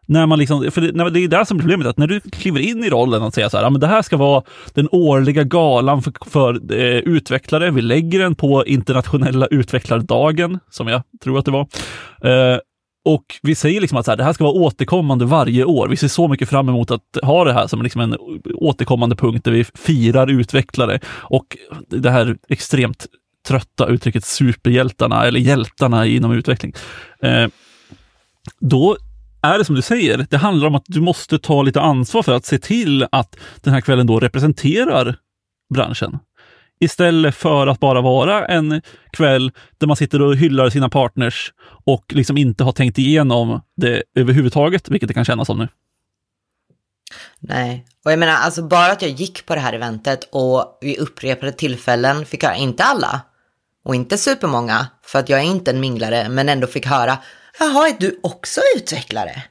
När 0.07 0.27
man 0.27 0.39
liksom, 0.39 0.71
för 0.71 0.81
det, 0.81 0.93
när- 0.93 1.11
det 1.11 1.21
är 1.21 1.29
där 1.29 1.45
som 1.45 1.57
är 1.57 1.61
problemet, 1.61 1.87
att 1.87 1.99
när 1.99 2.07
du 2.07 2.21
kliver 2.21 2.61
in 2.61 2.85
i 2.85 2.91
rollen 2.91 3.23
och 3.23 3.35
säger 3.35 3.49
så 3.49 3.57
här, 3.57 3.65
ja, 3.65 3.71
men 3.71 3.81
det 3.81 3.87
här 3.87 4.03
ska 4.03 4.17
vara 4.17 4.43
den 4.75 4.89
årliga 4.93 5.45
galan 5.45 6.03
för, 6.03 6.13
för 6.27 6.73
eh, 6.75 6.97
utvecklare. 6.99 7.71
Vi 7.71 7.83
lägger 7.83 8.19
den 8.19 8.35
på 8.35 8.67
internationella 8.67 9.47
utvecklardagen, 9.47 10.59
som 10.71 10.89
jag 10.89 11.03
tror 11.23 11.39
att 11.39 11.45
det 11.45 11.51
var. 11.51 11.67
Eh, 12.25 12.59
och 13.05 13.25
vi 13.43 13.55
säger 13.55 13.81
liksom 13.81 13.99
att 13.99 14.05
så 14.05 14.11
här, 14.11 14.17
det 14.17 14.25
här 14.25 14.33
ska 14.33 14.45
vara 14.45 14.55
återkommande 14.55 15.25
varje 15.25 15.65
år. 15.65 15.89
Vi 15.89 15.97
ser 15.97 16.09
så 16.09 16.29
mycket 16.29 16.49
fram 16.49 16.69
emot 16.69 16.91
att 16.91 17.19
ha 17.23 17.45
det 17.45 17.53
här 17.53 17.67
som 17.67 17.83
liksom 17.83 18.01
en 18.01 18.17
återkommande 18.55 19.17
punkt 19.17 19.45
där 19.45 19.53
vi 19.53 19.65
firar 19.65 20.31
utvecklare. 20.31 21.01
Och 21.07 21.57
det 21.89 22.11
här 22.11 22.37
extremt 22.49 23.07
trötta 23.49 23.87
uttrycket 23.87 24.25
superhjältarna, 24.25 25.27
eller 25.27 25.41
hjältarna 25.41 26.07
inom 26.07 26.33
utveckling. 26.33 26.73
Eh, 27.23 27.49
då 28.61 28.97
är 29.43 29.59
det 29.59 29.65
som 29.65 29.75
du 29.75 29.83
säger, 29.83 30.27
det 30.31 30.37
handlar 30.37 30.67
om 30.67 30.75
att 30.75 30.85
du 30.87 31.01
måste 31.01 31.39
ta 31.39 31.63
lite 31.63 31.81
ansvar 31.81 32.23
för 32.23 32.33
att 32.33 32.45
se 32.45 32.59
till 32.59 33.07
att 33.13 33.37
den 33.61 33.73
här 33.73 33.81
kvällen 33.81 34.07
då 34.07 34.21
representerar 34.21 35.17
branschen. 35.75 36.19
Istället 36.81 37.35
för 37.35 37.67
att 37.67 37.81
bara 37.81 38.01
vara 38.01 38.47
en 38.47 38.83
kväll 39.13 39.53
där 39.79 39.87
man 39.87 39.97
sitter 39.97 40.23
och 40.23 40.37
hyllar 40.37 40.71
sina 40.71 40.89
partners 40.89 41.53
och 41.85 42.05
liksom 42.09 42.39
inte 42.39 42.65
har 42.65 42.73
tänkt 42.73 42.99
igenom 42.99 43.61
det 43.77 44.03
överhuvudtaget, 44.15 44.89
vilket 44.89 45.09
det 45.09 45.15
kan 45.15 45.25
kännas 45.25 45.47
som 45.47 45.59
nu. 45.59 45.69
Nej, 47.41 47.87
och 48.05 48.13
jag 48.13 48.19
menar 48.19 48.33
alltså 48.33 48.63
bara 48.63 48.93
att 48.93 49.03
jag 49.03 49.11
gick 49.11 49.47
på 49.47 49.55
det 49.55 49.61
här 49.61 49.73
eventet 49.73 50.29
och 50.33 50.79
vid 50.81 50.99
upprepade 50.99 51.53
tillfällen 51.53 52.27
fick 52.27 52.45
höra, 52.45 52.57
inte 52.57 52.85
alla 52.85 53.21
och 53.85 53.95
inte 53.95 54.19
supermånga, 54.19 54.87
för 55.03 55.19
att 55.19 55.29
jag 55.29 55.41
är 55.41 55.45
inte 55.45 55.71
en 55.71 55.81
minglare, 55.81 56.29
men 56.29 56.49
ändå 56.49 56.67
fick 56.67 56.87
höra, 56.87 57.19
jaha, 57.59 57.89
är 57.89 57.97
du 58.01 58.21
också 58.23 58.61
utvecklare? 58.77 59.43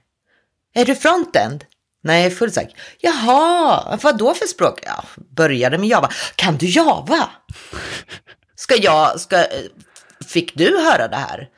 Är 0.74 0.86
du 0.86 0.96
frontend? 0.96 1.66
Nej, 2.02 2.24
jag 2.24 2.38
full 2.38 2.52
stack. 2.52 2.76
Jaha, 3.00 3.98
vad 4.04 4.18
då 4.18 4.34
för 4.34 4.46
språk? 4.46 4.80
Ja, 4.86 5.04
började 5.36 5.78
med 5.78 5.90
Java. 5.90 6.10
Kan 6.36 6.58
du 6.58 6.66
Java? 6.70 7.30
Ska 8.56 8.76
jag, 8.76 9.20
ska, 9.20 9.46
fick 10.28 10.56
du 10.56 10.78
höra 10.80 11.08
det 11.08 11.16
här? 11.16 11.50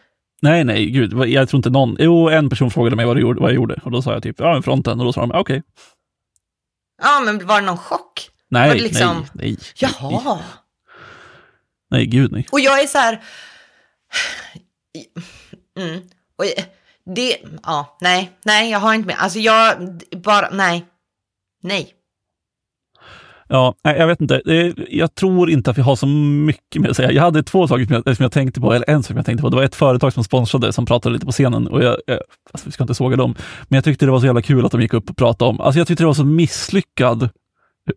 Nej, 0.41 0.63
nej, 0.63 0.85
gud, 0.85 1.13
jag 1.29 1.49
tror 1.49 1.57
inte 1.59 1.69
någon... 1.69 1.95
Jo, 1.99 2.29
en 2.29 2.49
person 2.49 2.71
frågade 2.71 2.95
mig 2.95 3.05
vad, 3.05 3.19
gjorde, 3.19 3.39
vad 3.41 3.49
jag 3.49 3.55
gjorde 3.55 3.79
och 3.83 3.91
då 3.91 4.01
sa 4.01 4.13
jag 4.13 4.23
typ, 4.23 4.39
ja, 4.39 4.55
en 4.55 4.63
fronten 4.63 4.99
och 4.99 5.05
då 5.05 5.13
sa 5.13 5.21
de, 5.21 5.31
okej. 5.31 5.63
Ja, 7.01 7.19
men 7.25 7.47
var 7.47 7.59
det 7.61 7.65
någon 7.67 7.77
chock? 7.77 8.29
Nej, 8.49 8.67
Var 8.67 8.75
det 8.75 8.81
liksom- 8.81 9.25
nej, 9.33 9.45
nej. 9.45 9.57
Jaha. 9.75 10.39
Nej, 11.89 12.05
gud 12.05 12.31
nej. 12.31 12.47
Och 12.51 12.59
jag 12.59 12.79
är 12.83 12.87
så 12.87 12.97
här... 12.97 13.21
Mm. 15.79 16.01
Och 16.37 16.45
det... 17.05 17.37
Ja, 17.63 17.97
nej, 18.01 18.31
nej, 18.45 18.71
jag 18.71 18.79
har 18.79 18.93
inte 18.93 19.07
med. 19.07 19.15
Alltså 19.19 19.39
jag 19.39 19.75
bara, 20.23 20.49
nej. 20.49 20.85
Nej. 21.63 21.93
Ja, 23.53 23.75
jag 23.83 24.07
vet 24.07 24.21
inte. 24.21 24.41
Jag 24.89 25.15
tror 25.15 25.49
inte 25.49 25.71
att 25.71 25.77
vi 25.77 25.81
har 25.81 25.95
så 25.95 26.07
mycket 26.07 26.81
mer 26.81 26.89
att 26.89 26.95
säga. 26.95 27.11
Jag 27.11 27.23
hade 27.23 27.43
två 27.43 27.67
saker 27.67 27.85
som 27.85 28.03
jag, 28.05 28.15
som 28.17 28.23
jag 28.23 28.31
tänkte 28.31 28.61
på, 28.61 28.73
eller 28.73 28.89
en 28.89 29.03
sak 29.03 29.07
som 29.07 29.15
jag 29.15 29.25
tänkte 29.25 29.41
på. 29.41 29.49
Det 29.49 29.55
var 29.55 29.63
ett 29.63 29.75
företag 29.75 30.13
som 30.13 30.23
sponsrade, 30.23 30.73
som 30.73 30.85
pratade 30.85 31.13
lite 31.13 31.25
på 31.25 31.31
scenen. 31.31 31.67
Och 31.67 31.83
jag, 31.83 31.97
jag, 32.07 32.19
alltså 32.51 32.67
vi 32.67 32.71
ska 32.71 32.83
inte 32.83 32.93
såga 32.93 33.15
dem, 33.15 33.35
men 33.67 33.77
jag 33.77 33.83
tyckte 33.83 34.05
det 34.05 34.11
var 34.11 34.19
så 34.19 34.25
jävla 34.25 34.41
kul 34.41 34.65
att 34.65 34.71
de 34.71 34.81
gick 34.81 34.93
upp 34.93 35.09
och 35.09 35.17
pratade 35.17 35.49
om, 35.49 35.61
alltså 35.61 35.79
jag 35.79 35.87
tyckte 35.87 36.03
det 36.03 36.07
var 36.07 36.13
så 36.13 36.25
misslyckad 36.25 37.29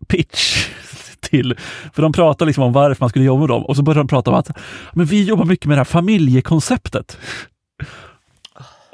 pitch. 0.08 0.68
Till, 1.20 1.54
för 1.92 2.02
de 2.02 2.12
pratade 2.12 2.46
liksom 2.46 2.64
om 2.64 2.72
varför 2.72 3.02
man 3.02 3.08
skulle 3.08 3.24
jobba 3.24 3.40
med 3.40 3.48
dem 3.48 3.64
och 3.64 3.76
så 3.76 3.82
började 3.82 4.00
de 4.00 4.08
prata 4.08 4.30
om 4.30 4.36
att 4.36 4.50
men 4.92 5.06
vi 5.06 5.24
jobbar 5.24 5.44
mycket 5.44 5.66
med 5.66 5.76
det 5.76 5.80
här 5.80 5.84
familjekonceptet. 5.84 7.18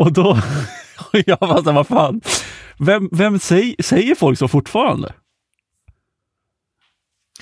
Och 0.01 0.13
då, 0.13 0.31
och 0.99 1.21
jag 1.27 1.39
bara, 1.39 1.63
så 1.63 1.71
här, 1.71 1.73
vad 1.73 1.87
fan, 1.87 2.21
vem, 2.79 3.09
vem 3.13 3.39
säger, 3.39 3.83
säger 3.83 4.15
folk 4.15 4.39
så 4.39 4.49
fortfarande? 4.49 5.13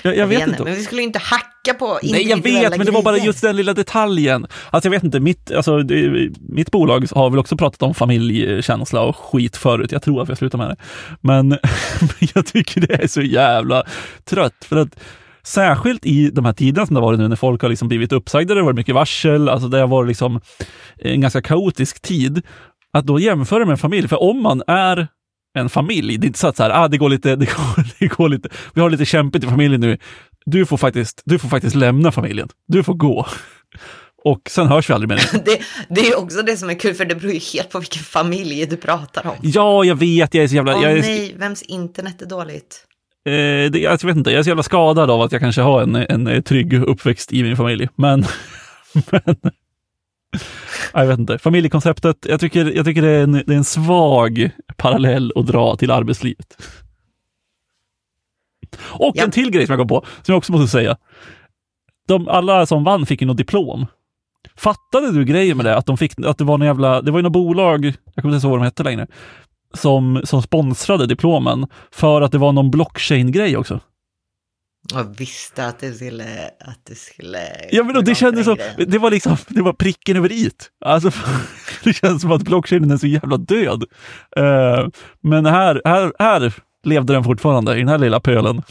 Jag, 0.02 0.16
jag 0.16 0.26
vet 0.26 0.48
inte. 0.48 0.64
Men 0.64 0.74
vi 0.74 0.82
skulle 0.82 1.02
inte 1.02 1.18
hacka 1.18 1.74
på 1.78 1.98
Nej, 2.02 2.12
jag 2.12 2.20
individuella 2.20 2.68
vet, 2.68 2.78
men 2.78 2.86
det 2.86 2.92
var 2.92 3.02
bara 3.02 3.14
grejer. 3.14 3.26
just 3.26 3.42
den 3.42 3.56
lilla 3.56 3.74
detaljen. 3.74 4.46
Alltså 4.70 4.86
jag 4.86 4.90
vet 4.90 5.04
inte, 5.04 5.20
mitt, 5.20 5.50
alltså, 5.52 5.84
mitt 6.40 6.70
bolag 6.70 7.06
har 7.14 7.30
väl 7.30 7.38
också 7.38 7.56
pratat 7.56 7.82
om 7.82 7.94
familjekänsla 7.94 9.00
och 9.00 9.16
skit 9.16 9.56
förut. 9.56 9.92
Jag 9.92 10.02
tror 10.02 10.22
att 10.22 10.28
jag 10.28 10.38
slutar 10.38 10.58
med 10.58 10.68
det. 10.68 10.76
Men 11.20 11.50
jag 12.34 12.46
tycker 12.46 12.80
det 12.80 13.02
är 13.02 13.06
så 13.06 13.22
jävla 13.22 13.84
trött. 14.24 14.64
För 14.64 14.76
att 14.76 15.00
särskilt 15.48 16.06
i 16.06 16.30
de 16.30 16.44
här 16.44 16.52
tiderna 16.52 16.86
som 16.86 16.94
det 16.94 17.00
har 17.00 17.06
varit 17.06 17.18
nu 17.18 17.28
när 17.28 17.36
folk 17.36 17.62
har 17.62 17.68
liksom 17.68 17.88
blivit 17.88 18.12
uppsagda, 18.12 18.54
det 18.54 18.60
har 18.60 18.64
varit 18.64 18.76
mycket 18.76 18.94
varsel, 18.94 19.48
alltså 19.48 19.68
det 19.68 19.78
har 19.78 19.86
varit 19.86 20.08
liksom 20.08 20.40
en 20.96 21.20
ganska 21.20 21.42
kaotisk 21.42 22.02
tid. 22.02 22.42
Att 22.92 23.06
då 23.06 23.18
jämföra 23.18 23.64
med 23.64 23.72
en 23.72 23.78
familj, 23.78 24.08
för 24.08 24.22
om 24.22 24.42
man 24.42 24.62
är 24.66 25.08
en 25.58 25.68
familj, 25.68 26.18
det 26.18 26.24
är 26.24 26.26
inte 26.26 26.38
så 26.38 26.48
att 26.48 26.56
så 26.56 26.62
här, 26.62 26.70
ah, 26.70 26.88
det, 26.88 26.98
går 26.98 27.08
lite, 27.08 27.36
det, 27.36 27.46
går, 27.46 27.84
det 27.98 28.06
går 28.06 28.28
lite, 28.28 28.48
vi 28.74 28.80
har 28.80 28.90
lite 28.90 29.04
kämpigt 29.04 29.44
i 29.44 29.46
familjen 29.46 29.80
nu, 29.80 29.98
du 30.46 30.66
får 30.66 30.76
faktiskt, 30.76 31.22
du 31.24 31.38
får 31.38 31.48
faktiskt 31.48 31.76
lämna 31.76 32.12
familjen. 32.12 32.48
Du 32.66 32.82
får 32.82 32.94
gå. 32.94 33.26
Och 34.24 34.40
sen 34.50 34.66
hörs 34.66 34.90
vi 34.90 34.94
aldrig 34.94 35.08
mer. 35.08 35.30
Det, 35.44 35.60
det 35.88 36.08
är 36.08 36.18
också 36.18 36.42
det 36.42 36.56
som 36.56 36.70
är 36.70 36.74
kul, 36.74 36.94
för 36.94 37.04
det 37.04 37.14
beror 37.14 37.32
ju 37.32 37.38
helt 37.38 37.70
på 37.70 37.78
vilken 37.78 38.02
familj 38.02 38.66
du 38.66 38.76
pratar 38.76 39.26
om. 39.26 39.36
Ja, 39.42 39.84
jag 39.84 39.96
vet, 39.96 40.34
jag 40.34 40.44
är 40.44 40.48
så 40.48 40.54
jävla... 40.54 40.76
Åh 40.76 40.82
jag, 40.82 40.92
är, 40.92 41.00
nej, 41.00 41.34
vems 41.38 41.62
internet 41.62 42.22
är 42.22 42.26
dåligt? 42.26 42.87
Eh, 43.24 43.70
det, 43.70 43.78
jag 43.78 44.04
vet 44.04 44.16
inte, 44.16 44.30
jag 44.30 44.38
är 44.38 44.42
så 44.42 44.50
jävla 44.50 44.62
skadad 44.62 45.10
av 45.10 45.22
att 45.22 45.32
jag 45.32 45.40
kanske 45.40 45.62
har 45.62 45.82
en, 45.82 45.96
en, 45.96 46.26
eh, 46.26 46.40
trygg 46.40 46.74
uppväxt 46.74 47.32
i 47.32 47.42
min 47.42 47.56
familj. 47.56 47.88
Men... 47.94 48.24
men 49.10 49.36
jag 50.92 51.06
vet 51.06 51.18
inte. 51.18 51.38
Familjekonceptet, 51.38 52.26
jag 52.28 52.40
tycker, 52.40 52.76
jag 52.76 52.84
tycker 52.84 53.02
det, 53.02 53.10
är 53.10 53.22
en, 53.22 53.32
det 53.32 53.52
är 53.52 53.56
en 53.56 53.64
svag 53.64 54.50
parallell 54.76 55.32
att 55.36 55.46
dra 55.46 55.76
till 55.76 55.90
arbetslivet. 55.90 56.56
Och 58.80 59.12
Ja. 59.16 59.24
en 59.24 59.30
till 59.30 59.50
grej 59.50 59.66
som 59.66 59.72
jag 59.72 59.80
kom 59.80 59.88
på, 59.88 60.06
som 60.22 60.32
jag 60.32 60.38
också 60.38 60.52
måste 60.52 60.68
säga. 60.68 60.96
De, 62.08 62.28
alla 62.28 62.66
som 62.66 62.84
vann 62.84 63.06
fick 63.06 63.20
ju 63.20 63.26
något 63.26 63.36
diplom. 63.36 63.86
Fattade 64.56 65.12
du 65.12 65.24
grejen 65.24 65.56
med 65.56 65.66
det? 65.66 65.76
Att, 65.76 65.86
de 65.86 65.96
fick, 65.96 66.20
att 66.26 66.38
det 66.38 66.44
var 66.44 66.58
någon 66.58 66.66
jävla, 66.66 67.02
det 67.02 67.10
var 67.10 67.18
ju 67.18 67.22
något 67.22 67.32
bolag, 67.32 67.84
jag 68.14 68.22
kommer 68.22 68.34
inte 68.34 68.46
ihåg 68.46 68.50
vad 68.50 68.60
de 68.60 68.64
hette 68.64 68.82
längre, 68.82 69.06
som, 69.74 70.20
som 70.24 70.42
sponsrade 70.42 71.06
diplomen 71.06 71.66
för 71.90 72.22
att 72.22 72.32
det 72.32 72.38
var 72.38 72.52
någon 72.52 72.70
blockchain-grej 72.70 73.56
också. 73.56 73.80
Jag 74.94 75.18
visste 75.18 75.66
att 75.66 75.78
det 75.78 75.92
skulle... 75.92 76.50
Att 76.60 76.80
det 76.84 76.94
skulle 76.94 77.38
Ja, 77.70 77.84
men 77.84 77.96
och 77.96 78.04
det 78.04 78.14
kändes 78.14 78.44
som, 78.44 78.56
det 78.86 78.98
var 78.98 79.10
liksom, 79.10 79.36
det 79.48 79.62
var 79.62 79.72
pricken 79.72 80.16
över 80.16 80.32
it. 80.32 80.70
Alltså, 80.84 81.10
det 81.84 81.92
känns 81.92 82.22
som 82.22 82.32
att 82.32 82.42
blockchainen 82.42 82.90
är 82.90 82.96
så 82.96 83.06
jävla 83.06 83.36
död. 83.36 83.84
Eh, 84.36 84.88
men 85.20 85.46
här, 85.46 85.82
här, 85.84 86.12
här 86.18 86.52
levde 86.84 87.12
den 87.12 87.24
fortfarande, 87.24 87.76
i 87.76 87.78
den 87.78 87.88
här 87.88 87.98
lilla 87.98 88.20
pölen. 88.20 88.62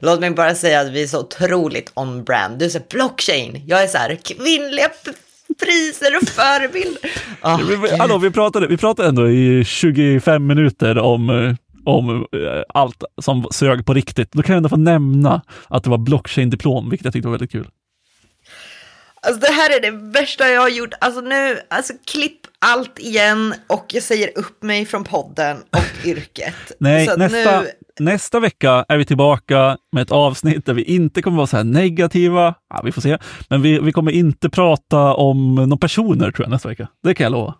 Låt 0.00 0.20
mig 0.20 0.30
bara 0.30 0.54
säga 0.54 0.80
att 0.80 0.90
vi 0.90 1.02
är 1.02 1.06
så 1.06 1.20
otroligt 1.20 1.92
on-brand. 1.94 2.58
Du 2.58 2.70
säger 2.70 2.86
blockchain. 2.90 3.62
Jag 3.66 3.82
är 3.82 3.86
så 3.86 3.98
här, 3.98 4.14
kvinnliga 4.14 4.88
priser 5.60 6.16
och 6.22 6.28
förebilder. 6.28 7.10
Vi-. 7.82 7.96
Hallå, 7.98 8.18
vi 8.18 8.30
pratade, 8.30 8.66
vi 8.66 8.76
pratade 8.76 9.08
ändå 9.08 9.30
i 9.30 9.64
25 9.64 10.46
minuter 10.46 10.98
om, 10.98 11.30
eh, 11.30 11.54
om 11.84 12.10
eh, 12.10 12.62
allt 12.68 13.04
som 13.22 13.46
sög 13.50 13.86
på 13.86 13.94
riktigt. 13.94 14.32
Då 14.32 14.42
kan 14.42 14.52
jag 14.52 14.56
ändå 14.56 14.68
få 14.68 14.76
nämna 14.76 15.42
att 15.68 15.84
det 15.84 15.90
var 15.90 15.98
blockchain-diplom, 15.98 16.90
vilket 16.90 17.04
jag 17.04 17.12
tyckte 17.12 17.28
var 17.28 17.32
väldigt 17.32 17.52
kul. 17.52 17.68
Alltså 19.22 19.40
det 19.40 19.52
här 19.52 19.76
är 19.76 19.80
det 19.80 19.90
värsta 19.90 20.48
jag 20.48 20.60
har 20.60 20.68
gjort. 20.68 20.92
Alltså 21.00 21.20
nu, 21.20 21.58
alltså 21.70 21.92
klipp 22.06 22.40
allt 22.58 22.98
igen 22.98 23.54
och 23.66 23.84
jag 23.88 24.02
säger 24.02 24.38
upp 24.38 24.62
mig 24.62 24.86
från 24.86 25.04
podden 25.04 25.56
och 25.56 26.04
yrket. 26.06 26.72
Nej, 26.80 27.08
nästa, 27.16 27.60
nu, 27.60 27.68
nästa 28.00 28.40
vecka 28.40 28.84
är 28.88 28.96
vi 28.96 29.04
tillbaka 29.04 29.76
med 29.92 30.02
ett 30.02 30.10
avsnitt 30.10 30.66
där 30.66 30.74
vi 30.74 30.82
inte 30.82 31.22
kommer 31.22 31.36
vara 31.36 31.46
så 31.46 31.56
här 31.56 31.64
negativa. 31.64 32.54
Ja, 32.74 32.80
vi 32.84 32.92
får 32.92 33.02
se. 33.02 33.18
Men 33.48 33.62
vi, 33.62 33.78
vi 33.78 33.92
kommer 33.92 34.12
inte 34.12 34.50
prata 34.50 35.14
om 35.14 35.54
några 35.54 35.76
personer 35.76 36.30
tror 36.30 36.44
jag 36.46 36.50
nästa 36.50 36.68
vecka. 36.68 36.88
Det 37.02 37.14
kan 37.14 37.24
jag 37.24 37.32
lova. 37.32 37.54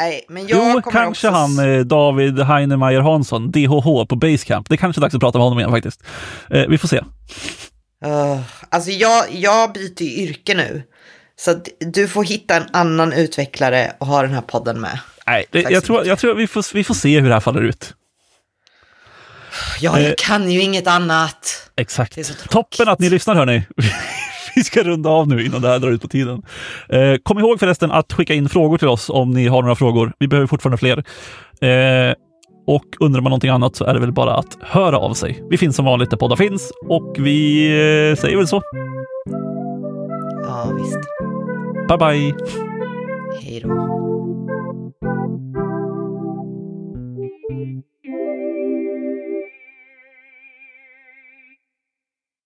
Nej, 0.00 0.24
men 0.28 0.46
jag 0.46 0.58
Jo, 0.58 0.80
kommer 0.80 1.04
kanske 1.04 1.28
också... 1.28 1.38
han 1.38 1.58
eh, 1.58 1.80
David 1.80 2.40
Heinemeier 2.40 3.00
Hansson, 3.00 3.50
DHH 3.50 4.06
på 4.08 4.16
Basecamp. 4.16 4.68
Det 4.68 4.76
kanske 4.76 5.00
är 5.00 5.02
dags 5.02 5.14
att 5.14 5.20
prata 5.20 5.38
med 5.38 5.44
honom 5.44 5.58
igen 5.58 5.70
faktiskt. 5.70 6.04
Eh, 6.50 6.66
vi 6.68 6.78
får 6.78 6.88
se. 6.88 7.00
Uh, 8.06 8.40
alltså 8.68 8.90
jag, 8.90 9.24
jag 9.30 9.72
byter 9.72 10.02
ju 10.02 10.10
yrke 10.10 10.54
nu. 10.54 10.82
Så 11.36 11.60
du 11.80 12.08
får 12.08 12.24
hitta 12.24 12.56
en 12.56 12.66
annan 12.72 13.12
utvecklare 13.12 13.92
och 13.98 14.06
ha 14.06 14.22
den 14.22 14.34
här 14.34 14.40
podden 14.40 14.80
med. 14.80 14.98
Nej, 15.26 15.44
det, 15.50 15.60
jag 15.70 15.84
tror, 15.84 16.06
jag 16.06 16.18
tror 16.18 16.34
vi, 16.34 16.46
får, 16.46 16.74
vi 16.74 16.84
får 16.84 16.94
se 16.94 17.20
hur 17.20 17.28
det 17.28 17.34
här 17.34 17.40
faller 17.40 17.62
ut. 17.62 17.94
Ja, 19.80 19.98
jag 20.00 20.08
Eh. 20.08 20.14
kan 20.18 20.50
ju 20.50 20.60
inget 20.60 20.86
annat. 20.86 21.70
Exakt. 21.76 22.48
Toppen 22.50 22.88
att 22.88 22.98
ni 22.98 23.10
lyssnar 23.10 23.34
hörni. 23.34 23.62
Vi 24.54 24.64
ska 24.64 24.82
runda 24.82 25.10
av 25.10 25.28
nu 25.28 25.44
innan 25.44 25.62
det 25.62 25.68
här 25.68 25.78
drar 25.78 25.90
ut 25.90 26.02
på 26.02 26.08
tiden. 26.08 26.42
Eh, 26.88 27.14
kom 27.22 27.38
ihåg 27.38 27.60
förresten 27.60 27.90
att 27.90 28.12
skicka 28.12 28.34
in 28.34 28.48
frågor 28.48 28.78
till 28.78 28.88
oss 28.88 29.10
om 29.10 29.30
ni 29.30 29.46
har 29.46 29.62
några 29.62 29.74
frågor. 29.74 30.12
Vi 30.18 30.28
behöver 30.28 30.46
fortfarande 30.46 30.78
fler. 30.78 30.98
Eh, 31.60 32.14
och 32.68 32.96
undrar 33.00 33.20
man 33.20 33.30
någonting 33.30 33.50
annat 33.50 33.76
så 33.76 33.84
är 33.84 33.94
det 33.94 34.00
väl 34.00 34.12
bara 34.12 34.34
att 34.34 34.58
höra 34.60 34.98
av 34.98 35.14
sig. 35.14 35.44
Vi 35.50 35.58
finns 35.58 35.76
som 35.76 35.84
vanligt 35.84 36.10
där 36.10 36.16
poddar 36.16 36.36
finns 36.36 36.72
och 36.88 37.16
vi 37.18 37.66
eh, 37.66 38.16
säger 38.16 38.36
väl 38.36 38.48
så. 38.48 38.62
Ja, 40.42 40.72
visst. 40.76 40.98
Bye 41.88 41.98
bye! 41.98 42.34
Hej 43.42 43.60
då. 43.60 43.97